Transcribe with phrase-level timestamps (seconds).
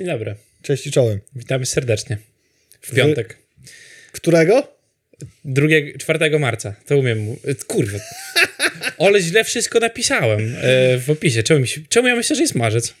[0.00, 0.34] Dzień dobry.
[0.62, 1.20] Cześć i czołem.
[1.36, 2.18] Witamy serdecznie.
[2.80, 3.36] W piątek.
[4.12, 4.76] Którego?
[5.44, 6.74] Drugie, 4 marca.
[6.86, 7.36] To umiem.
[7.44, 7.98] e, Kurwa.
[9.06, 11.42] Ale źle wszystko napisałem e, w opisie.
[11.42, 12.94] Czemu, się, czemu ja myślę, że jest marzec?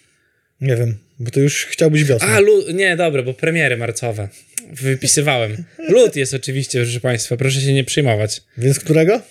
[0.60, 2.28] Nie wiem, bo to już chciałbyś wiosnę.
[2.28, 4.28] A, lu- nie, dobra, bo premiery marcowe.
[4.72, 5.64] Wypisywałem.
[5.88, 8.42] Lud jest oczywiście, proszę Państwa, proszę się nie przejmować.
[8.58, 9.22] Więc którego?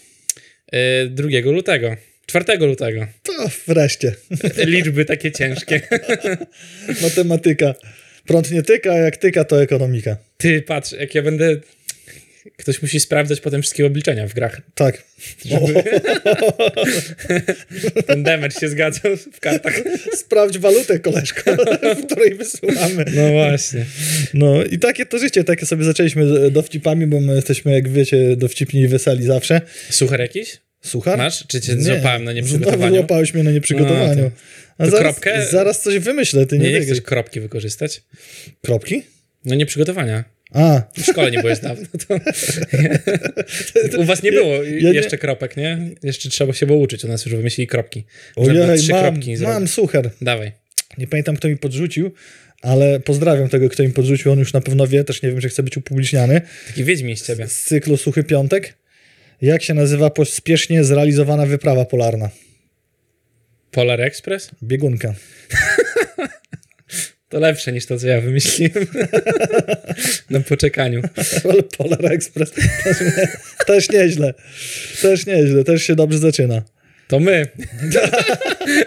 [0.72, 1.96] E, 2 lutego.
[2.30, 3.08] 4 lutego.
[3.24, 3.34] To
[3.68, 4.16] wreszcie.
[4.66, 5.82] Liczby takie ciężkie.
[7.02, 7.76] Matematyka.
[8.26, 10.18] Prąd nie tyka, a jak tyka, to ekonomika.
[10.38, 11.58] Ty, patrz, jak ja będę...
[12.58, 14.62] Ktoś musi sprawdzać potem wszystkie obliczenia w grach.
[14.76, 15.04] Tak.
[18.08, 19.82] Ten damage się zgadzał w kartach.
[20.14, 21.52] Sprawdź walutę, koleżko,
[21.96, 23.06] w której wysyłamy.
[23.16, 23.86] No właśnie.
[24.34, 28.82] No i takie to życie, takie sobie zaczęliśmy dowcipami, bo my jesteśmy, jak wiecie, dowcipni
[28.82, 29.62] i weseli zawsze.
[29.90, 30.69] Suchar jakiś?
[30.82, 31.18] Słucham?
[31.18, 31.44] Masz?
[31.48, 32.96] Czy cię złapałem na Znowu nieprzygotowaniu?
[32.96, 34.24] złapałeś mnie na nieprzygotowaniu.
[34.24, 34.32] No,
[34.78, 35.46] A to zaraz, kropkę?
[35.52, 38.04] zaraz coś wymyślę, ty nie, Nie, nie chcesz kropki wykorzystać?
[38.62, 39.04] Kropki?
[39.46, 40.24] No nie przygotowania.
[40.54, 41.86] A, W szkole nie byłeś dawno.
[42.08, 42.20] To...
[44.02, 45.90] U was nie było ja nie- jeszcze kropek, nie?
[46.04, 47.04] Jeszcze trzeba się było uczyć.
[47.06, 48.06] U nas już wymyślili kropki.
[48.36, 50.10] Ojej, trzy mam, kropki mam sucher.
[50.22, 50.52] Dawaj.
[50.98, 52.12] Nie pamiętam, kto mi podrzucił,
[52.62, 54.32] ale pozdrawiam tego, kto mi podrzucił.
[54.32, 56.42] On już na pewno wie, też nie wiem, czy chce być upubliczniany.
[56.68, 57.48] Taki wiedźmin z ciebie.
[57.48, 58.74] Z cyklu Suchy Piątek.
[59.42, 62.30] Jak się nazywa pospiesznie zrealizowana wyprawa polarna?
[63.72, 64.52] Polar Express?
[64.64, 65.14] Biegunka.
[67.30, 68.88] To lepsze niż to, co ja wymyśliłem.
[70.30, 71.02] Na poczekaniu.
[71.44, 73.28] Ale Polar Express też, nie,
[73.66, 74.34] też nieźle.
[75.02, 76.62] Też nieźle, też się dobrze zaczyna.
[77.10, 77.48] To my.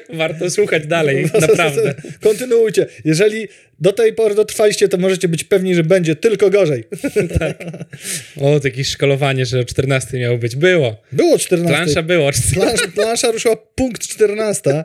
[0.20, 1.94] Warto słuchać dalej, naprawdę.
[2.20, 2.86] Kontynuujcie.
[3.04, 3.48] Jeżeli
[3.80, 6.84] do tej pory dotrwaliście, to możecie być pewni, że będzie tylko gorzej.
[8.40, 10.56] O, to jakieś szkolowanie, że o 14 miało być.
[10.56, 10.96] Było.
[11.12, 11.76] Było 14.
[11.76, 12.30] Plansza było.
[12.54, 14.84] Plansz, plansza ruszyła punkt 14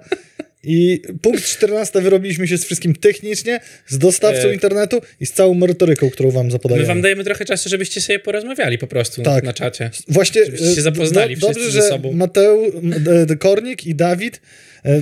[0.63, 4.53] i punkt 14 wyrobiliśmy się z wszystkim technicznie, z dostawcą E.
[4.53, 6.87] internetu i z całą merytoryką, którą wam My zapodajemy.
[6.87, 9.43] wam dajemy trochę czasu, żebyście sobie porozmawiali po prostu Tak.
[9.43, 9.89] na czacie.
[10.07, 12.13] Właśnie żebyście się e, zapoznali do, wszyscy dobrze, ze że sobą.
[12.13, 12.93] Mateu, m,
[13.31, 14.41] e, Kornik i Dawid
[14.85, 15.01] e,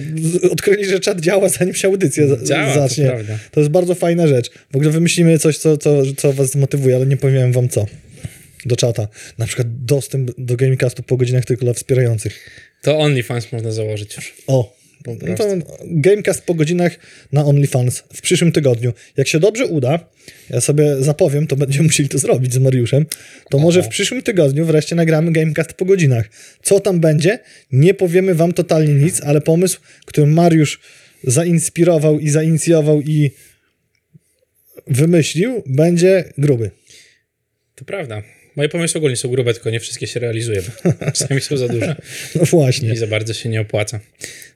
[0.51, 3.05] odkryli, że czat działa, zanim się audycja Działa, to zacznie.
[3.05, 3.37] prawda.
[3.51, 4.49] To jest bardzo fajna rzecz.
[4.71, 7.85] W ogóle wymyślimy coś, co, co, co was zmotywuje, ale nie powiem wam co.
[8.65, 9.07] Do czata.
[9.37, 12.49] Na przykład dostęp do Gamecastu po godzinach tylko dla wspierających.
[12.81, 14.33] To OnlyFans można założyć już.
[14.47, 14.75] O,
[15.07, 15.47] no to
[15.85, 16.97] Gamecast po godzinach
[17.31, 18.93] na OnlyFans w przyszłym tygodniu.
[19.17, 19.99] Jak się dobrze uda,
[20.49, 23.05] ja sobie zapowiem, to będziemy musieli to zrobić z Mariuszem,
[23.49, 26.29] to może w przyszłym tygodniu wreszcie nagramy Gamecast po godzinach.
[26.63, 27.39] Co tam będzie?
[27.71, 30.79] Nie powiemy wam totalnie nic, ale pomysł, który Mariusz
[31.23, 33.31] zainspirował i zainicjował i
[34.87, 36.71] wymyślił, będzie gruby.
[37.75, 38.21] To prawda.
[38.55, 40.61] Moje pomysły ogólnie są grube, tylko nie wszystkie się realizuje.
[40.61, 41.95] bo Czasami są za duże
[42.35, 42.93] No właśnie.
[42.93, 43.99] i za bardzo się nie opłaca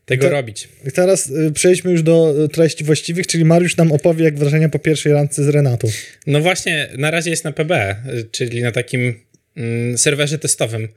[0.09, 0.69] tego To- robić.
[0.93, 4.79] Teraz y, przejdźmy już do y, treści właściwych, czyli Mariusz nam opowie, jak wrażenia po
[4.79, 5.87] pierwszej randce z Renatą.
[6.27, 9.19] No właśnie, na razie jest na PB, y, czyli na takim
[9.57, 10.87] mm, serwerze testowym y,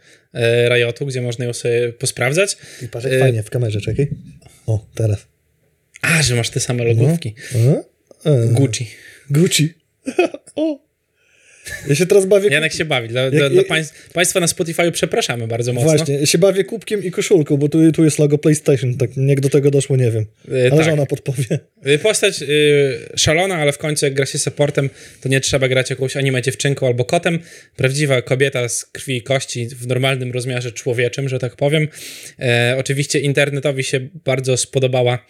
[0.68, 2.56] Riotu, gdzie można ją sobie posprawdzać.
[2.82, 4.08] I patrz, Y, fajnie w kamerze, czekaj.
[4.66, 5.26] O, teraz.
[6.02, 7.34] A, że masz te same logówki.
[7.54, 7.82] E?
[8.30, 8.90] E, Gucci.
[9.30, 9.74] Gucci.
[10.56, 10.91] o.
[11.88, 12.50] Ja się teraz bawię.
[12.50, 13.08] Janek się bawi.
[13.08, 15.90] Dla, dla, dla państw, państwa na Spotify przepraszamy bardzo mocno.
[15.90, 18.96] Właśnie, ja się bawię kubkiem i koszulką, bo tu, tu jest logo PlayStation.
[18.96, 20.26] Tak, jak do tego doszło, nie wiem.
[20.48, 20.84] Y, Ale tak.
[20.84, 21.44] żona podpowie.
[21.86, 22.46] Y, Postać y,
[23.16, 24.90] szalona, ale w końcu jak gra się supportem,
[25.20, 27.38] to nie trzeba grać jakąś anime dziewczynką albo kotem.
[27.76, 31.88] Prawdziwa kobieta z krwi i kości w normalnym rozmiarze człowieczym, że tak powiem.
[32.38, 35.26] E, oczywiście internetowi się bardzo spodobała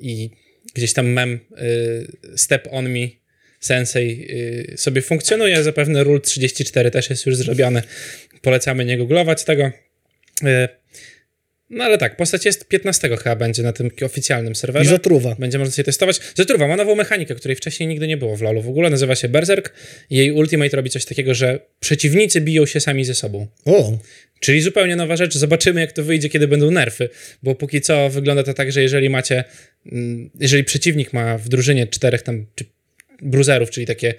[0.00, 0.30] i
[0.74, 3.19] gdzieś tam mem y, Step On Me
[3.60, 4.26] Sensei
[4.74, 5.62] y, sobie funkcjonuje.
[5.62, 7.82] Zapewne Rule 34 też jest już zrobiony.
[8.42, 9.70] Polecamy nie googlować tego.
[10.44, 10.68] E,
[11.70, 14.90] no ale tak, postać jest 15 chyba będzie na tym oficjalnym I serwerze.
[14.90, 15.34] zatruwa.
[15.38, 16.20] Będzie można sobie testować.
[16.34, 18.62] Zatruwa ma nową mechanikę, której wcześniej nigdy nie było w LoLu.
[18.62, 19.72] W ogóle nazywa się Berserk.
[20.10, 23.46] Jej ultimate robi coś takiego, że przeciwnicy biją się sami ze sobą.
[23.64, 23.98] O,
[24.40, 25.36] Czyli zupełnie nowa rzecz.
[25.36, 27.08] Zobaczymy, jak to wyjdzie, kiedy będą nerfy.
[27.42, 29.44] Bo póki co wygląda to tak, że jeżeli macie.
[29.92, 32.64] mm, Jeżeli przeciwnik ma w drużynie czterech tam czy
[33.22, 34.14] bruzerów, czyli takie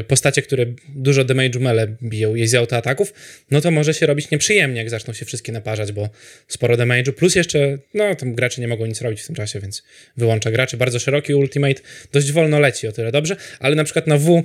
[0.00, 3.12] y, postacie, które dużo damage'u mele biją jej z autoataków,
[3.50, 6.08] no to może się robić nieprzyjemnie, jak zaczną się wszystkie naparzać, bo
[6.48, 9.82] sporo damage'u, plus jeszcze, no tam gracze nie mogą nic robić w tym czasie, więc
[10.16, 10.76] wyłącza graczy.
[10.76, 11.82] Bardzo szeroki ultimate,
[12.12, 14.42] dość wolno leci o tyle dobrze, ale na przykład na W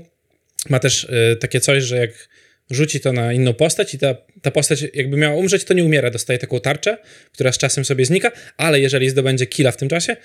[0.69, 2.29] ma też y, takie coś, że jak
[2.69, 6.09] rzuci to na inną postać i ta, ta postać jakby miała umrzeć, to nie umiera,
[6.09, 6.97] dostaje taką tarczę,
[7.33, 10.17] która z czasem sobie znika, ale jeżeli zdobędzie killa w tym czasie,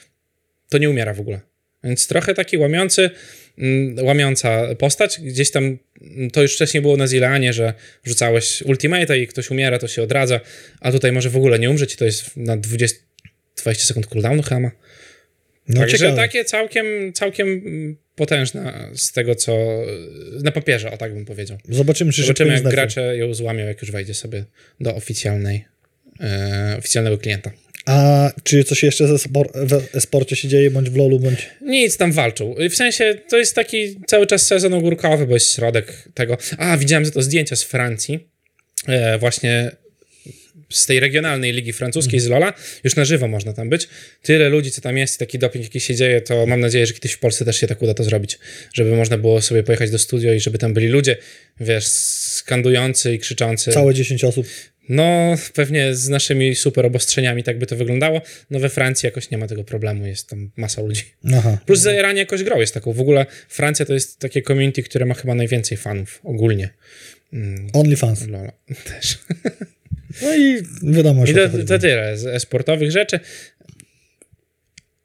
[0.68, 1.40] to nie umiera w ogóle.
[1.84, 3.10] Więc trochę taki łamiący,
[3.58, 5.20] mm, łamiąca postać.
[5.20, 7.74] Gdzieś tam mm, to już wcześniej było na Zileanie, że
[8.04, 10.40] rzucałeś ultimate i ktoś umiera, to się odradza,
[10.80, 12.98] a tutaj może w ogóle nie umrzeć i to jest na 20,
[13.56, 14.70] 20 sekund cooldownu chyba ma.
[15.68, 16.16] No, Także ciekawe.
[16.16, 17.62] takie całkiem, całkiem
[18.16, 19.82] potężne z tego, co
[20.42, 21.58] na papierze, o tak bym powiedział.
[21.68, 24.44] Zobaczymy, czy Zobaczymy, jak gracze ją złamią, jak już wejdzie sobie
[24.80, 25.64] do oficjalnej,
[26.20, 27.50] e, oficjalnego klienta.
[27.86, 31.50] A czy coś jeszcze ze spor- w e-sporcie się dzieje, bądź w LoLu, bądź...
[31.60, 32.54] Nic tam walczą.
[32.70, 36.38] W sensie to jest taki cały czas sezon ogórkowy, bo jest środek tego.
[36.58, 38.28] A, widziałem za to zdjęcia z Francji.
[38.86, 39.70] E, właśnie
[40.70, 42.52] z tej regionalnej ligi francuskiej, z Lola.
[42.84, 43.88] Już na żywo można tam być.
[44.22, 46.92] Tyle ludzi, co tam jest i taki doping, jaki się dzieje, to mam nadzieję, że
[46.92, 48.38] kiedyś w Polsce też się tak uda to zrobić.
[48.74, 51.16] Żeby można było sobie pojechać do studio i żeby tam byli ludzie,
[51.60, 53.72] wiesz, skandujący i krzyczący.
[53.72, 54.46] Całe 10 osób.
[54.88, 58.22] No, pewnie z naszymi super obostrzeniami tak by to wyglądało.
[58.50, 61.02] No we Francji jakoś nie ma tego problemu, jest tam masa ludzi.
[61.34, 61.58] Aha.
[61.66, 62.92] Plus zajaranie jakoś grą jest taką.
[62.92, 66.70] W ogóle Francja to jest takie community, które ma chyba najwięcej fanów ogólnie.
[67.72, 68.26] OnlyFans.
[68.28, 68.52] Lola
[69.00, 69.18] też.
[70.22, 73.20] No i wiadomo, I to, to tyle z sportowych rzeczy.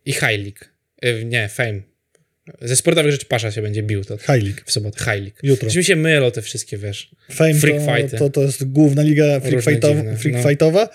[0.06, 0.66] I High League.
[1.06, 1.91] Y, Nie, Fame.
[2.62, 4.98] Ze sportowych rzeczy Pasza się będzie bił to High w sobotę.
[5.00, 5.38] High League.
[5.44, 5.66] Jutro.
[5.66, 7.12] Już mi się mylą te wszystkie, wiesz.
[7.32, 8.18] Fame Freak to, fighty.
[8.18, 10.50] to, to jest główna liga freak, dziwne, freak no.
[10.50, 10.90] fightowa.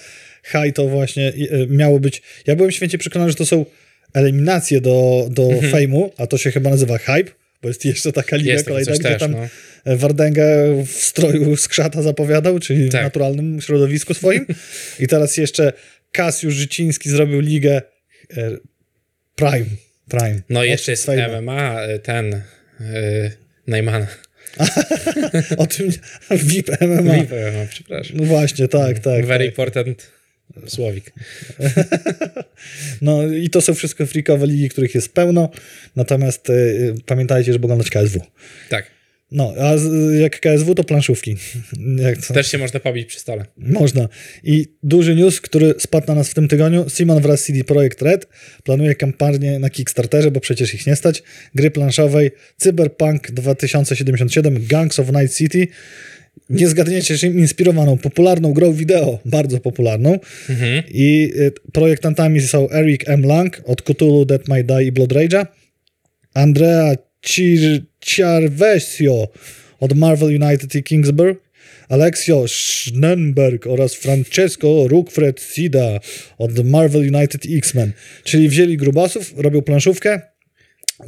[0.45, 2.23] High to właśnie y, miało być...
[2.47, 3.67] Ja byłem święcie przekonany, że to są
[4.15, 5.73] eliminacje do, do Mhm.
[5.73, 7.31] Fame'u, a to się chyba nazywa Hype,
[7.63, 9.97] bo jest jeszcze taka liga Jest kolejna, gdzie też, tam no.
[9.97, 10.45] Wardęga
[10.87, 13.03] w stroju z krzata zapowiadał, czyli w Tak.
[13.03, 14.47] naturalnym środowisku swoim.
[15.01, 15.73] I teraz jeszcze
[16.13, 17.83] Kasiusz Życiński zrobił ligę
[18.37, 18.51] e,
[19.37, 19.67] Prime.
[20.09, 20.43] Prime.
[20.49, 21.09] No i jeszcze jest.
[21.09, 22.35] MMA, y, ten...
[22.81, 24.07] y, Najmana.
[25.57, 25.91] O tym
[26.49, 27.15] VIP MMA.
[27.15, 28.17] VIP MMA, przepraszam.
[28.17, 29.27] No właśnie, tak, tak.
[29.27, 29.53] Very tak.
[29.53, 30.13] important
[30.67, 31.13] słowik.
[33.03, 35.51] No i to są wszystko freakowe ligi, których jest pełno.
[35.97, 36.55] Natomiast e,
[37.07, 38.21] pamiętajcie, żeby oglądać KSW.
[38.69, 38.96] Tak.
[39.33, 39.73] No, a
[40.21, 41.37] jak KSW, to planszówki.
[42.29, 42.35] To?
[42.35, 43.45] Też się można pobić przy stole.
[43.57, 44.09] Można.
[44.45, 46.85] I duży news, który spadł na nas w tym tygodniu.
[46.89, 48.27] Simon wraz z CD Projekt Red
[48.65, 51.23] planuje kampanię na Kickstarterze, bo przecież ich nie stać,
[51.55, 55.67] gry planszowej Cyberpunk 2077 Gangs of Night City.
[56.51, 60.19] Nie zgadniecie, czym inspirowaną popularną grą wideo, bardzo popularną.
[60.89, 63.23] I y, projektantami są Eric M.
[63.23, 65.47] Lang od Cthulhu, Dead My Die i Blood Rage'a,
[66.35, 66.95] Andrea
[67.27, 69.29] Cir- Ciarvesio
[69.81, 71.39] od Marvel United i Kingsburg,
[71.89, 76.01] Alexio Schnenberg oraz Francesco Ruckfred Sida
[76.39, 77.93] od Marvel United X-Men.
[78.25, 80.21] Czyli wzięli grubasów, robią planszówkę,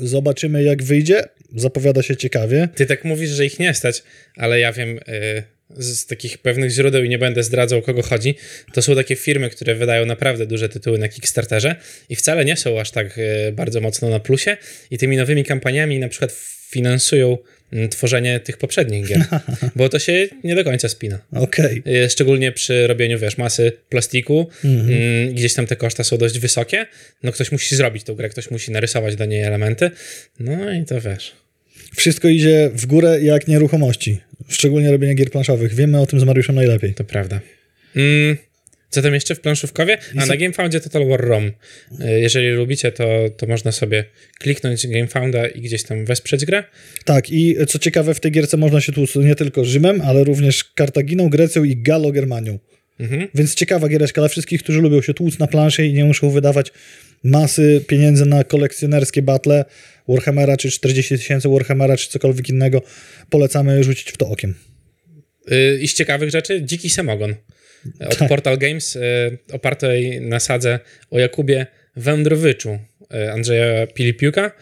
[0.01, 1.25] zobaczymy jak wyjdzie,
[1.57, 2.69] zapowiada się ciekawie.
[2.75, 4.03] Ty tak mówisz, że ich nie stać,
[4.37, 5.43] ale ja wiem y,
[5.77, 8.35] z, z takich pewnych źródeł i nie będę zdradzał, o kogo chodzi.
[8.73, 11.77] To są takie firmy, które wydają naprawdę duże tytuły na Kickstarterze
[12.09, 14.57] i wcale nie są aż tak y, bardzo mocno na plusie
[14.91, 17.39] i tymi nowymi kampaniami na przykład finansują
[17.73, 19.25] mm, tworzenie tych poprzednich gier,
[19.77, 21.19] bo to się nie do końca spina.
[21.33, 21.83] Okej.
[22.05, 26.87] Y, Szczególnie przy robieniu, wiesz, masy plastiku, mm, gdzieś tam te koszta są dość wysokie,
[27.23, 29.91] no ktoś musi zrobić tą grę, ktoś musi narysować do niej elementy,
[30.41, 31.33] no i to wiesz.
[31.97, 34.19] Wszystko idzie w górę jak nieruchomości,
[34.49, 35.75] szczególnie robienie gier planszowych.
[35.75, 36.95] Wiemy o tym z Mariuszem najlepiej.
[36.95, 37.41] To prawda.
[37.97, 38.37] Mm,
[38.91, 39.99] co tam jeszcze w planszówkowie?
[40.17, 41.47] A na GameFoundzie Total War ROM.
[41.47, 43.05] Y, Jeżeli lubicie, to,
[43.37, 44.05] to można sobie
[44.39, 46.65] kliknąć GameFounda i gdzieś tam wesprzeć grę.
[47.05, 50.65] Tak, i co ciekawe, w tej gierce można się tłuc nie tylko Rzymem, ale również
[50.65, 52.59] Kartaginą, Grecją i Galo-Germanią.
[53.01, 53.29] Mhm.
[53.35, 56.73] Więc ciekawa giereczka dla wszystkich, którzy lubią się tłuc na planszy i nie muszą wydawać
[57.25, 59.65] masy pieniędzy na kolekcjonerskie battle
[60.09, 62.83] Warhammera, czy 40 tysięcy Warhammera, czy cokolwiek innego.
[63.31, 64.55] Polecamy rzucić w to okiem.
[65.53, 67.35] Y, I z ciekawych rzeczy Dziki Samogon
[68.01, 70.81] od Portal Games, y, opartej na sadze
[71.11, 71.67] o Jakubie
[71.97, 72.79] Wędrowyczu
[73.15, 74.53] y, Andrzeja Pilipiuka.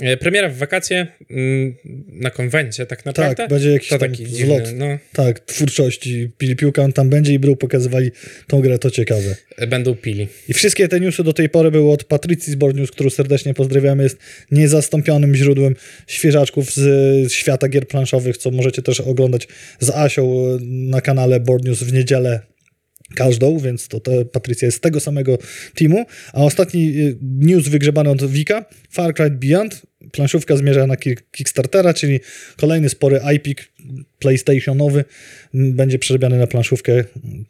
[0.00, 1.74] Y, Premiera w wakacje mm,
[2.08, 3.34] na konwencie tak naprawdę.
[3.34, 4.62] Tak, będzie jakiś to tam taki zlot.
[4.62, 8.10] dziwny, no, Tak, twórczości Pili Piłka, on tam będzie i był pokazywali
[8.46, 9.36] tą grę, to ciekawe.
[9.68, 10.28] będą pili.
[10.48, 13.54] I wszystkie te newsy do tej pory były od Patrycji z Board News, którą serdecznie
[13.54, 14.02] pozdrawiamy.
[14.02, 14.18] Jest
[14.50, 16.80] niezastąpionym źródłem świeżaczków z,
[17.30, 19.48] z świata gier planszowych, co możecie też oglądać
[19.80, 22.51] z Asią e, na kanale Board News w niedzielę
[23.12, 25.38] każdą, więc to, to Patrycja jest z tego samego
[25.74, 26.06] teamu.
[26.32, 31.94] A ostatni y, news wygrzebany od Wika, Far Cry Beyond, planszówka zmierza na ki- Kickstartera,
[31.94, 32.20] czyli
[32.56, 33.60] kolejny spory IP
[34.18, 35.04] PlayStationowy
[35.54, 37.04] będzie przerabiany na planszówkę.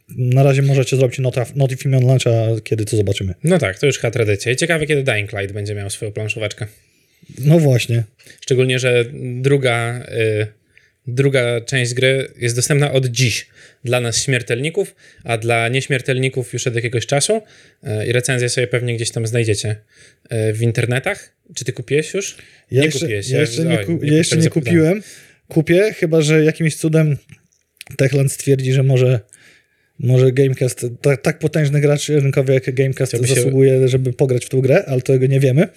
[0.09, 3.35] Na razie możecie zrobić nota- notif imion launcha, a kiedy to zobaczymy.
[3.45, 4.52] No tak, to już chyba tradycja.
[4.52, 6.66] I ciekawe, kiedy Dying Light będzie miał swoją planszóweczkę.
[7.38, 8.04] No właśnie.
[8.40, 9.04] Szczególnie, że
[9.40, 10.47] druga, y,
[11.07, 13.47] druga część gry jest dostępna od dziś
[13.84, 17.42] dla nas śmiertelników, a dla nieśmiertelników już od jakiegoś czasu.
[18.02, 21.36] Y, I recenzję sobie pewnie gdzieś tam znajdziecie y, w internetach.
[21.54, 22.36] Czy ty kupiłeś już?
[22.70, 23.28] Ja nie jeszcze, kupiłeś.
[23.30, 25.02] ja jeszcze nie, ku, nie jeszcze nie kupiłem.
[25.48, 27.16] Kupię, chyba że jakimś cudem
[27.96, 29.20] Techland stwierdzi, że może
[29.98, 34.48] Może Gamecast, tak, tak potężny gracz rynkowy jak Gamecast Chciałby się- zasługuje, żeby pograć w
[34.48, 35.68] tą grę, ale tego nie wiemy.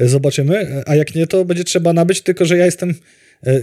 [0.00, 0.82] E, Zobaczymy.
[0.86, 2.94] A jak nie, to będzie trzeba nabyć, tylko że ja jestem e,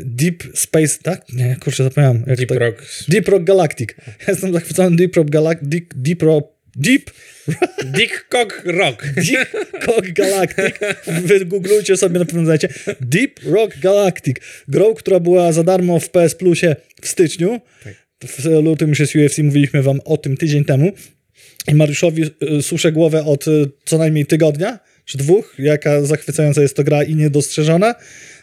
[0.05, 1.33] Deep Space, tak?
[1.33, 2.23] Nie, kurczę, zapomniałem.
[2.23, 2.85] Deep to- Rock.
[3.07, 3.89] Deep Rock Galactic.
[4.07, 5.69] Ja jestem zachwycony Deep Rock Galactic.
[5.69, 6.53] Deep, Deep Rock...
[6.75, 7.11] Deep
[7.85, 9.03] Dick Cock Rock.
[9.15, 9.53] Deep
[9.87, 10.79] Rock Galactic.
[11.23, 12.73] Wygooglujcie sobie, na pewno znajdziecie.
[13.01, 14.37] Deep Rock Galactic.
[14.67, 17.61] Grą, która była za darmo w PS Plusie w styczniu.
[18.27, 20.91] W lutym już jest UFC, mówiliśmy wam o tym tydzień temu.
[21.67, 22.23] I Mariuszowi
[22.59, 27.03] y, suszę głowę od y, co najmniej tygodnia, czy dwóch, jaka zachwycająca jest to gra
[27.03, 27.95] i niedostrzeżona.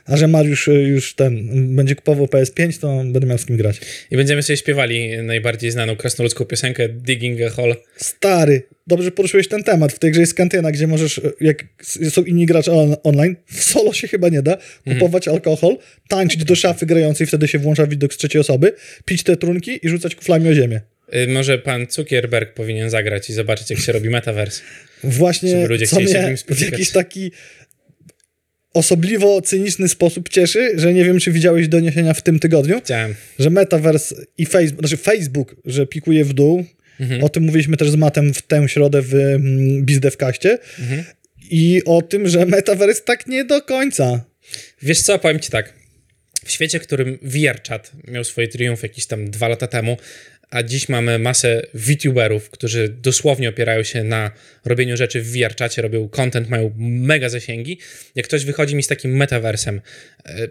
[0.07, 3.57] A że Mariusz y, już ten y, będzie kupował PS5, to będę miał z kim
[3.57, 3.81] grać.
[4.11, 7.77] I będziemy sobie śpiewali najbardziej znaną krasnoludzką piosenkę Digging a Hole.
[7.97, 9.93] Stary, dobrze poruszyłeś ten temat.
[9.93, 11.65] W tej grze jest kantyna, gdzie możesz, e, jak
[12.11, 15.77] są inni gracze on, online, w solo się chyba nie da, kupować alkohol,
[16.09, 18.73] tańczyć do szafy grającej, wtedy się włącza widok z trzeciej osoby,
[19.05, 20.81] pić te trunki i rzucać kuflami o ziemię.
[21.15, 24.63] Y, Może pan Zuckerberg powinien zagrać i zobaczyć, jak się robi metaverse.
[25.05, 27.33] Właśnie, ludzie co mnie jakiś taki
[28.75, 33.15] osobliwo cyniczny sposób cieszy, że nie wiem, czy widziałeś doniesienia w tym tygodniu, Chciałem.
[33.39, 36.65] że Metaverse i Facebook, znaczy Facebook, że pikuje w dół.
[37.01, 37.25] Mhm.
[37.25, 40.59] O tym mówiliśmy też z Matem w tę środę w mm, BizDevCaście.
[40.79, 41.05] Mhm.
[41.51, 44.25] I o tym, że Metaverse tak nie do końca.
[44.83, 45.73] Wiesz co, powiem ci tak.
[46.45, 49.97] W świecie, w którym VRChat miał swoje triumf jakieś tam dwa lata temu,
[50.51, 54.31] a dziś mamy masę VTuberów, którzy dosłownie opierają się na
[54.65, 57.79] robieniu rzeczy w VRChacie, robią content, mają mega zasięgi.
[58.15, 59.81] Jak ktoś wychodzi mi z takim metaversem,
[60.27, 60.49] e,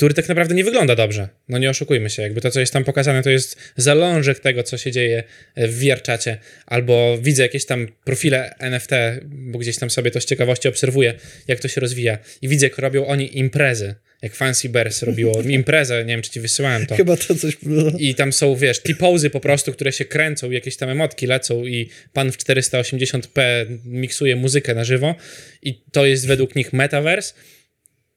[0.00, 2.84] który tak naprawdę nie wygląda dobrze, no nie oszukujmy się, jakby to, co jest tam
[2.84, 5.22] pokazane, to jest zalążek tego, co się dzieje
[5.56, 8.90] w VRChacie, albo widzę jakieś tam profile NFT,
[9.24, 11.14] bo gdzieś tam sobie to z ciekawości obserwuję,
[11.48, 12.18] jak to się rozwija.
[12.42, 16.40] I widzę, jak robią oni imprezy, jak Fancy Bears robiło imprezę, nie wiem, czy ci
[16.40, 16.96] wysyłałem to.
[16.96, 17.56] Chyba to coś...
[17.98, 21.88] I tam są, wiesz, T-pozy po prostu, które się kręcą, jakieś tam emotki lecą i
[22.12, 23.40] pan w 480p
[23.84, 25.14] miksuje muzykę na żywo
[25.62, 27.34] i to jest według nich metaverse.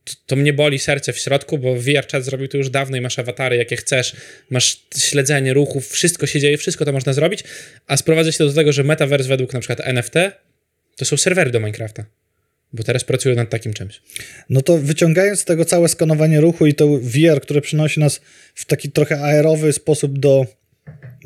[0.03, 3.19] To- To mnie boli serce w środku, bo VRChat zrobił to już dawno i masz
[3.19, 4.15] awatary, jakie chcesz,
[4.49, 7.43] masz śledzenie ruchów, wszystko się dzieje, wszystko to można zrobić,
[7.87, 10.13] a sprowadza się to do tego, że metaverse według na przykład NFT
[10.95, 12.05] to są serwery do Minecrafta,
[12.73, 14.01] bo teraz pracują nad takim czymś.
[14.49, 18.21] No to wyciągając z tego całe skanowanie ruchu i to VR, które przynosi nas
[18.55, 20.45] w taki trochę aerowy sposób do,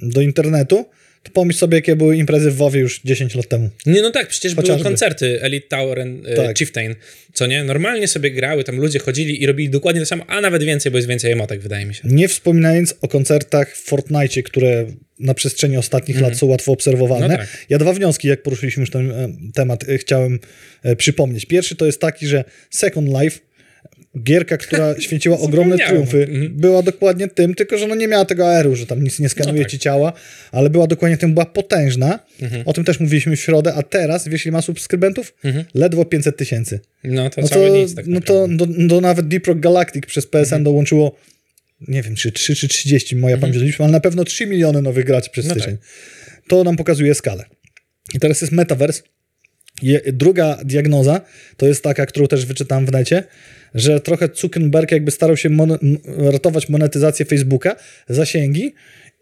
[0.02, 0.86] do internetu,
[1.30, 3.70] pomyśl sobie, jakie były imprezy w WoWie już 10 lat temu.
[3.86, 4.84] Nie, no tak, przecież były Chociażby.
[4.84, 6.58] koncerty Elite Tower and, e, Tak.
[6.58, 6.96] Chieftain,
[7.34, 7.64] co nie?
[7.64, 10.98] Normalnie sobie grały, tam ludzie chodzili i robili dokładnie to samo, a nawet więcej, bo
[10.98, 12.02] jest więcej emotek, wydaje mi się.
[12.04, 14.86] Nie wspominając o koncertach w Fortnite, które
[15.20, 17.26] na przestrzeni ostatnich lat są łatwo obserwowalne.
[17.26, 17.42] Mhm.
[17.42, 17.66] No tak.
[17.70, 20.40] Ja dwa wnioski, jak poruszyliśmy już ten e, temat, e, chciałem
[20.84, 21.46] e, przypomnieć.
[21.46, 23.40] Pierwszy to jest taki, że Second Life,
[24.24, 26.54] gierka, która święciła ogromne triumfy, Mhm.
[26.58, 29.58] była dokładnie tym, tylko że no nie miała tego AR-u, że tam nic nie skanuje
[29.58, 29.72] No tak.
[29.72, 30.14] ci ciała,
[30.52, 32.20] ale była dokładnie tym, była potężna.
[32.42, 32.64] Mhm.
[32.66, 35.34] O tym też mówiliśmy w środę, a teraz, wiesz, ile ma subskrybentów?
[35.74, 36.80] Ledwo 500 tysięcy.
[37.04, 40.06] No to No całe to, nic tak no to do, do nawet Deep Rock Galactic
[40.06, 41.16] przez PSN dołączyło,
[41.88, 45.06] nie wiem, czy 3 czy 30, moja pamięć odliczmy, ale na pewno 3 miliony nowych
[45.06, 45.78] graczy przez No styczeń.
[46.48, 47.46] To nam pokazuje skalę.
[48.14, 49.02] I teraz jest Metaverse.
[50.14, 51.22] Druga diagnoza
[51.58, 53.24] to jest taka, którą też wyczytałem w necie,
[53.76, 55.78] że trochę Zuckerberg jakby starał się mon-
[56.32, 57.76] ratować monetyzację Facebooka,
[58.10, 58.74] zasięgi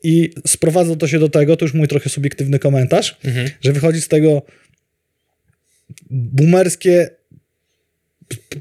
[0.04, 3.18] i sprowadza to się do tego, to już mój trochę subiektywny komentarz,
[3.62, 4.42] że wychodzi z tego
[6.10, 7.10] boomerskie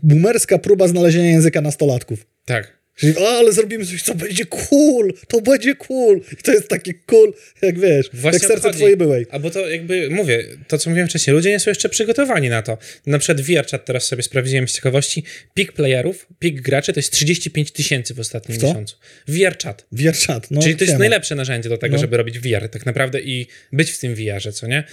[0.03, 2.27] boomerska próba znalezienia języka nastolatków.
[2.45, 2.79] Tak.
[2.97, 6.21] Czyli, o, ale zrobimy coś, co będzie cool, to będzie cool.
[6.33, 7.33] I to jest takie cool,
[7.63, 9.27] jak wiesz, Właśnie jak serce twojej byłej.
[9.31, 12.79] Albo to jakby, mówię, to co mówiłem wcześniej, ludzie nie są jeszcze przygotowani na to.
[13.07, 15.25] Na przykład VRChat teraz sobie sprawdziłem z ciekawości,
[15.55, 18.97] pik playerów, pik graczy to jest 35 tysięcy w ostatnim W miesiącu.
[19.29, 19.87] VRChat.
[19.93, 22.01] VR-chat, no Czyli to jest najlepsze narzędzie do tego, No.
[22.01, 24.85] żeby robić VR tak naprawdę i być w tym VR-ze, co nie?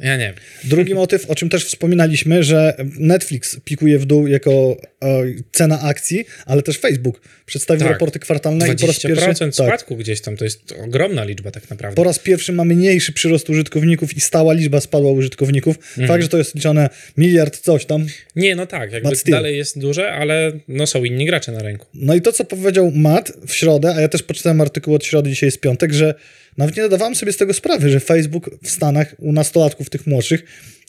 [0.00, 0.34] Ja nie wiem.
[0.64, 6.24] Drugi motyw, o czym też wspominaliśmy, że Netflix pikuje w dół jako e, cena akcji,
[6.46, 7.92] ale też Facebook przedstawił Tak.
[7.92, 9.38] raporty kwartalne i po raz 20% pierwszy...
[9.38, 11.96] Tak, spadku gdzieś tam, to jest ogromna liczba tak naprawdę.
[11.96, 15.76] po raz pierwszy mamy mniejszy przyrost użytkowników i stała liczba spadła użytkowników.
[15.76, 16.08] Mhm.
[16.08, 18.06] Fakt, że to jest liczone miliard coś tam.
[18.36, 21.86] Nie, no tak, jakby dalej jest duże, ale no są inni gracze na rynku.
[21.94, 25.30] No i to, co powiedział Matt w środę, a ja też poczytałem artykuł od środy,
[25.30, 26.14] dzisiaj jest piątek, że
[26.58, 30.42] nawet nie zdawałem sobie z tego sprawy, że Facebook w Stanach u nastolatków tych młodszych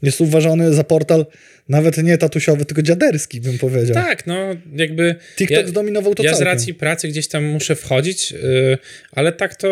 [0.03, 1.25] jest uważany za portal
[1.69, 3.93] nawet nie tatusiowy, tylko dziaderski, bym powiedział.
[3.93, 4.35] Tak, no
[4.75, 5.15] jakby...
[5.37, 6.47] TikTok zdominował to Ja z całkiem.
[6.47, 8.77] racji pracy gdzieś tam muszę wchodzić, yy,
[9.11, 9.67] ale tak to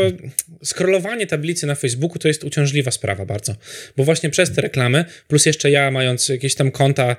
[0.64, 3.56] scrollowanie tablicy na Facebooku to jest uciążliwa sprawa bardzo,
[3.98, 7.16] bo właśnie przez te reklamy, plus jeszcze ja mając jakieś tam konta,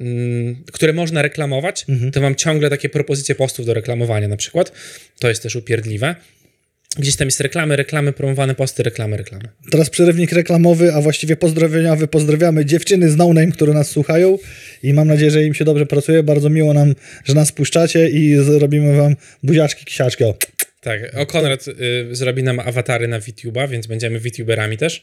[0.00, 2.12] mm, które można reklamować, Mhm.
[2.12, 4.72] to mam ciągle takie propozycje postów do reklamowania na przykład,
[5.18, 6.14] to jest też upierdliwe.
[6.98, 9.44] Gdzieś tam jest reklamy, reklamy, promowane posty, reklamy, reklamy.
[9.70, 12.08] Teraz przerywnik reklamowy, a właściwie pozdrowieniowy.
[12.08, 14.38] Pozdrawiamy dziewczyny z No Name, które nas słuchają
[14.82, 16.22] i mam nadzieję, że im się dobrze pracuje.
[16.22, 16.94] Bardzo miło nam,
[17.24, 20.24] że nas puszczacie i zrobimy wam buziaczki, kisiaczki.
[20.24, 20.34] O.
[20.80, 21.74] Tak, o Konrad y,
[22.10, 25.02] zrobi nam awatary na VTube'a, więc będziemy VTuberami też.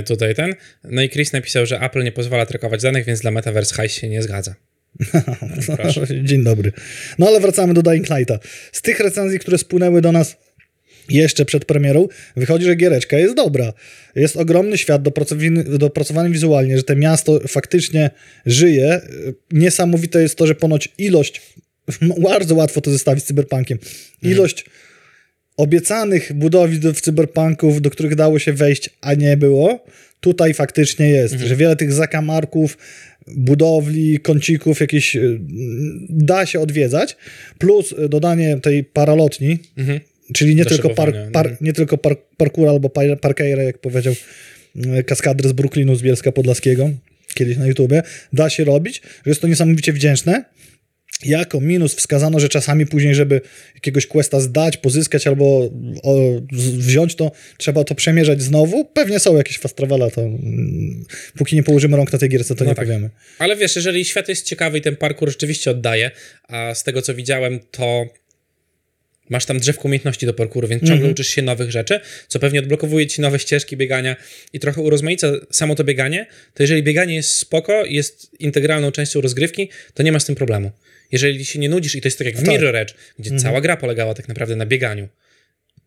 [0.00, 0.54] Y, tutaj ten.
[0.84, 4.08] No i Chris napisał, że Apple nie pozwala trakować danych, więc dla Metaverse High się
[4.08, 4.54] nie zgadza.
[5.76, 6.06] Proszę.
[6.24, 6.72] Dzień dobry.
[7.18, 8.38] No ale wracamy do Dying Lighta.
[8.72, 10.36] Z tych recenzji, które spłynęły do nas
[11.08, 13.72] jeszcze przed premierą, wychodzi, że giereczka jest dobra.
[14.14, 15.02] Jest ogromny świat
[15.78, 18.10] dopracowany, wizualnie, że to miasto faktycznie
[18.46, 19.00] żyje.
[19.52, 21.42] Niesamowite jest to, że ponoć ilość,
[22.22, 23.78] bardzo łatwo to zestawić z cyberpunkiem,
[24.22, 24.64] ilość
[25.56, 29.84] obiecanych budowli cyberpunków, do których dało się wejść, a nie było,
[30.20, 32.78] tutaj faktycznie jest, że wiele tych zakamarków,
[33.26, 35.38] budowli, kącików jakieś y,
[36.08, 37.16] da się odwiedzać,
[37.58, 39.58] plus dodanie tej paralotni,
[40.32, 44.14] czyli nie tylko, par, par, nie tylko par, parkour albo par, parkeira, jak powiedział
[44.76, 46.90] y, kaskader z Brooklynu z Bielska Podlaskiego
[47.34, 50.44] kiedyś na YouTubie, da się robić, że jest to niesamowicie wdzięczne.
[51.24, 53.40] Jako minus wskazano, że czasami później, żeby
[53.74, 55.70] jakiegoś questa zdać, pozyskać albo
[56.02, 58.84] o, wziąć, to trzeba to przemierzać znowu.
[58.84, 61.04] Pewnie są jakieś fast travela, to mm,
[61.36, 62.84] póki nie położymy rąk na tej gierce, to No nie tak.
[62.84, 63.10] powiemy.
[63.38, 66.10] Ale wiesz, jeżeli świat jest ciekawy i ten parkour rzeczywiście oddaje,
[66.48, 68.04] a z tego co widziałem, to
[69.30, 71.12] masz tam drzewko umiejętności do parkouru, więc ciągle Mhm.
[71.12, 74.16] uczysz się nowych rzeczy, co pewnie odblokowuje ci nowe ścieżki biegania
[74.52, 79.70] i trochę urozmaica samo to bieganie, to jeżeli bieganie jest spoko, jest integralną częścią rozgrywki,
[79.94, 80.70] to nie ma z tym problemu.
[81.12, 82.48] Jeżeli się nie nudzisz, i to jest tak jak w Tak.
[82.48, 83.42] Mirror Edge, gdzie Mhm.
[83.42, 85.08] cała gra polegała tak naprawdę na bieganiu,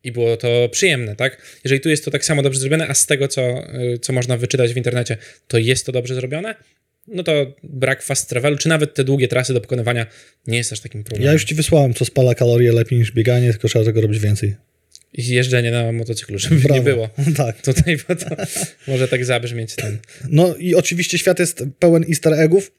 [0.03, 1.41] i było to przyjemne, tak?
[1.63, 3.41] Jeżeli tu jest to tak samo dobrze zrobione, a z tego, co,
[3.93, 6.55] y, co można wyczytać w internecie, to jest to dobrze zrobione,
[7.07, 10.05] no to brak fast travelu, czy nawet te długie trasy do pokonywania
[10.47, 11.25] nie jest aż takim problemem.
[11.25, 14.55] Ja już ci wysłałem, co spala kalorie lepiej niż bieganie, tylko trzeba tego robić więcej.
[15.13, 16.75] I jeżdżenie na motocyklu, żeby Brawo.
[16.75, 17.09] nie było.
[17.37, 17.61] tak.
[17.61, 18.25] Tutaj, bo to
[18.87, 19.97] może tak zabrzmieć ten.
[20.29, 22.71] No i oczywiście świat jest pełen easter eggów.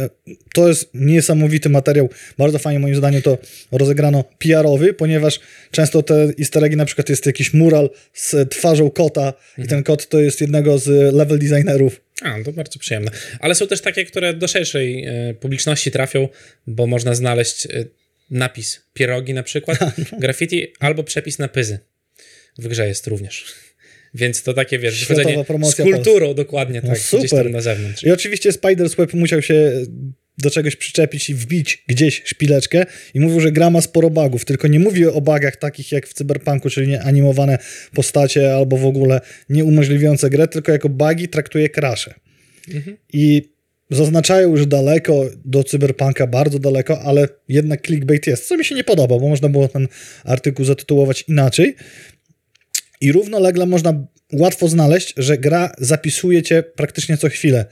[0.00, 0.08] E,
[0.54, 2.08] To jest niesamowity materiał.
[2.38, 3.38] Bardzo fajnie moim zdaniem to
[3.72, 9.32] rozegrano PR-owy, ponieważ często te easter eggi, na przykład jest jakiś mural z twarzą kota
[9.58, 12.00] i ten kot to jest jednego z level designerów.
[12.22, 13.10] A, no to bardzo przyjemne.
[13.40, 16.28] Ale są też takie, które do szerszej e, publiczności trafią,
[16.66, 17.84] bo można znaleźć e,
[18.30, 19.78] napis pierogi na przykład,
[20.20, 21.78] graffiti, albo przepis na pyzy.
[22.58, 23.44] W grze jest również.
[24.14, 27.44] Więc to takie, wiesz, Światowa wychodzenie z kulturą dokładnie, No tak, gdzieś super.
[27.44, 28.02] tam na zewnątrz.
[28.02, 29.72] I oczywiście Spider's Web musiał się
[30.38, 34.68] do czegoś przyczepić i wbić gdzieś szpileczkę i mówił, że gra ma sporo bugów, tylko
[34.68, 37.58] nie mówi o bugach takich jak w Cyberpunku, czyli nieanimowane
[37.94, 42.14] postacie albo w ogóle nieumożliwiające grę, tylko jako bugi traktuje crashe.
[43.12, 43.54] I
[43.90, 48.84] zaznaczają już daleko do Cyberpunka, bardzo daleko, ale jednak clickbait jest, co mi się nie
[48.84, 49.88] podoba, bo można było ten
[50.24, 51.76] artykuł zatytułować inaczej.
[53.00, 54.06] I równolegle można
[54.38, 57.64] łatwo znaleźć, że gra zapisuje cię praktycznie co chwilę.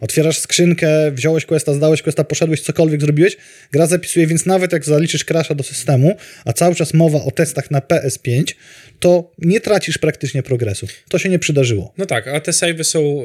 [0.00, 3.36] Otwierasz skrzynkę, wziąłeś questa, zdałeś questa, poszedłeś, cokolwiek zrobiłeś,
[3.72, 7.70] gra zapisuje, więc nawet jak zaliczysz crasha do systemu, a cały czas mowa o testach
[7.70, 8.54] na PS5,
[9.00, 10.86] to nie tracisz praktycznie progresu.
[11.08, 11.94] To się nie przydarzyło.
[11.98, 13.22] No tak, a te savey są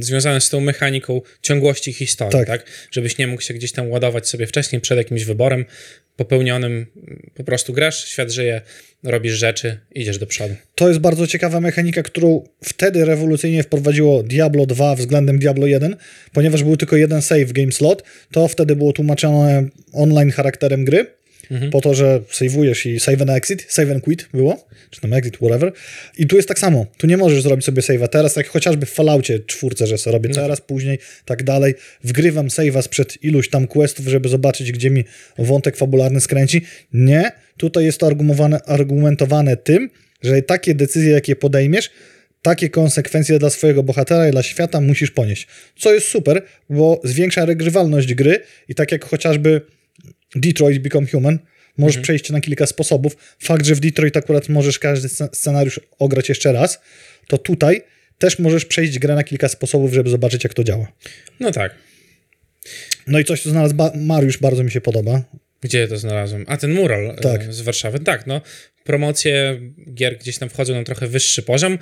[0.00, 2.46] związane z tą mechaniką ciągłości historii, Tak.
[2.46, 2.64] tak.
[2.90, 5.64] Żebyś nie mógł się gdzieś tam ładować sobie wcześniej przed jakimś wyborem
[6.16, 6.86] popełnionym.
[7.34, 8.60] Po prostu grasz, świat żyje,
[9.02, 10.54] robisz rzeczy, idziesz do przodu.
[10.74, 15.96] To jest bardzo ciekawa mechanika, którą wtedy rewolucyjnie wprowadziło Diablo 2 względem Diablo 1,
[16.32, 21.06] ponieważ był tylko jeden save game slot, to wtedy było tłumaczone online charakterem gry,
[21.70, 25.36] po to, że saveujesz i save and exit, save and quit było, czy tam exit,
[25.36, 25.72] whatever.
[26.18, 28.90] I tu jest tak samo, tu nie możesz zrobić sobie save'a teraz, tak chociażby w
[28.90, 31.74] Falloutie czwórce, że sobie robię teraz, później, tak dalej.
[32.04, 35.04] Wgrywam save'a sprzed iluś tam questów, żeby zobaczyć, gdzie mi
[35.38, 36.62] wątek fabularny skręci.
[36.92, 39.90] Nie, tutaj jest to argumentowane, argumentowane tym,
[40.22, 41.90] że takie decyzje, jakie podejmiesz,
[42.42, 45.46] takie konsekwencje dla swojego bohatera i dla świata musisz ponieść.
[45.76, 49.60] Co jest super, bo zwiększa regrywalność gry i tak jak chociażby
[50.34, 51.38] Detroit Become Human,
[51.78, 53.16] możesz przejść na kilka sposobów.
[53.38, 56.80] Fakt, że w Detroit akurat możesz każdy sce- scenariusz ograć jeszcze raz,
[57.28, 57.82] to tutaj
[58.18, 60.92] też możesz przejść grę na kilka sposobów, żeby zobaczyć, jak to działa.
[61.40, 61.74] No tak.
[63.06, 65.22] No i coś, co znalazł ba- Mariusz, bardzo mi się podoba.
[65.60, 66.44] Gdzie to znalazłem?
[66.48, 67.42] A, ten mural Tak.
[67.42, 67.98] e, z Warszawy.
[68.00, 68.40] Tak, no.
[68.84, 69.60] Promocje
[69.94, 71.78] gier gdzieś tam wchodzą na trochę wyższy poziom.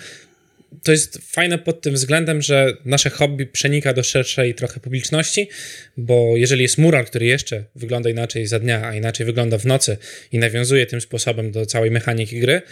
[0.83, 5.49] To jest fajne pod tym względem, że nasze hobby przenika do szerszej trochę publiczności,
[5.97, 9.97] bo jeżeli jest mural, który jeszcze wygląda inaczej za dnia, a inaczej wygląda w nocy
[10.33, 12.63] i nawiązuje tym sposobem do całej mechaniki gry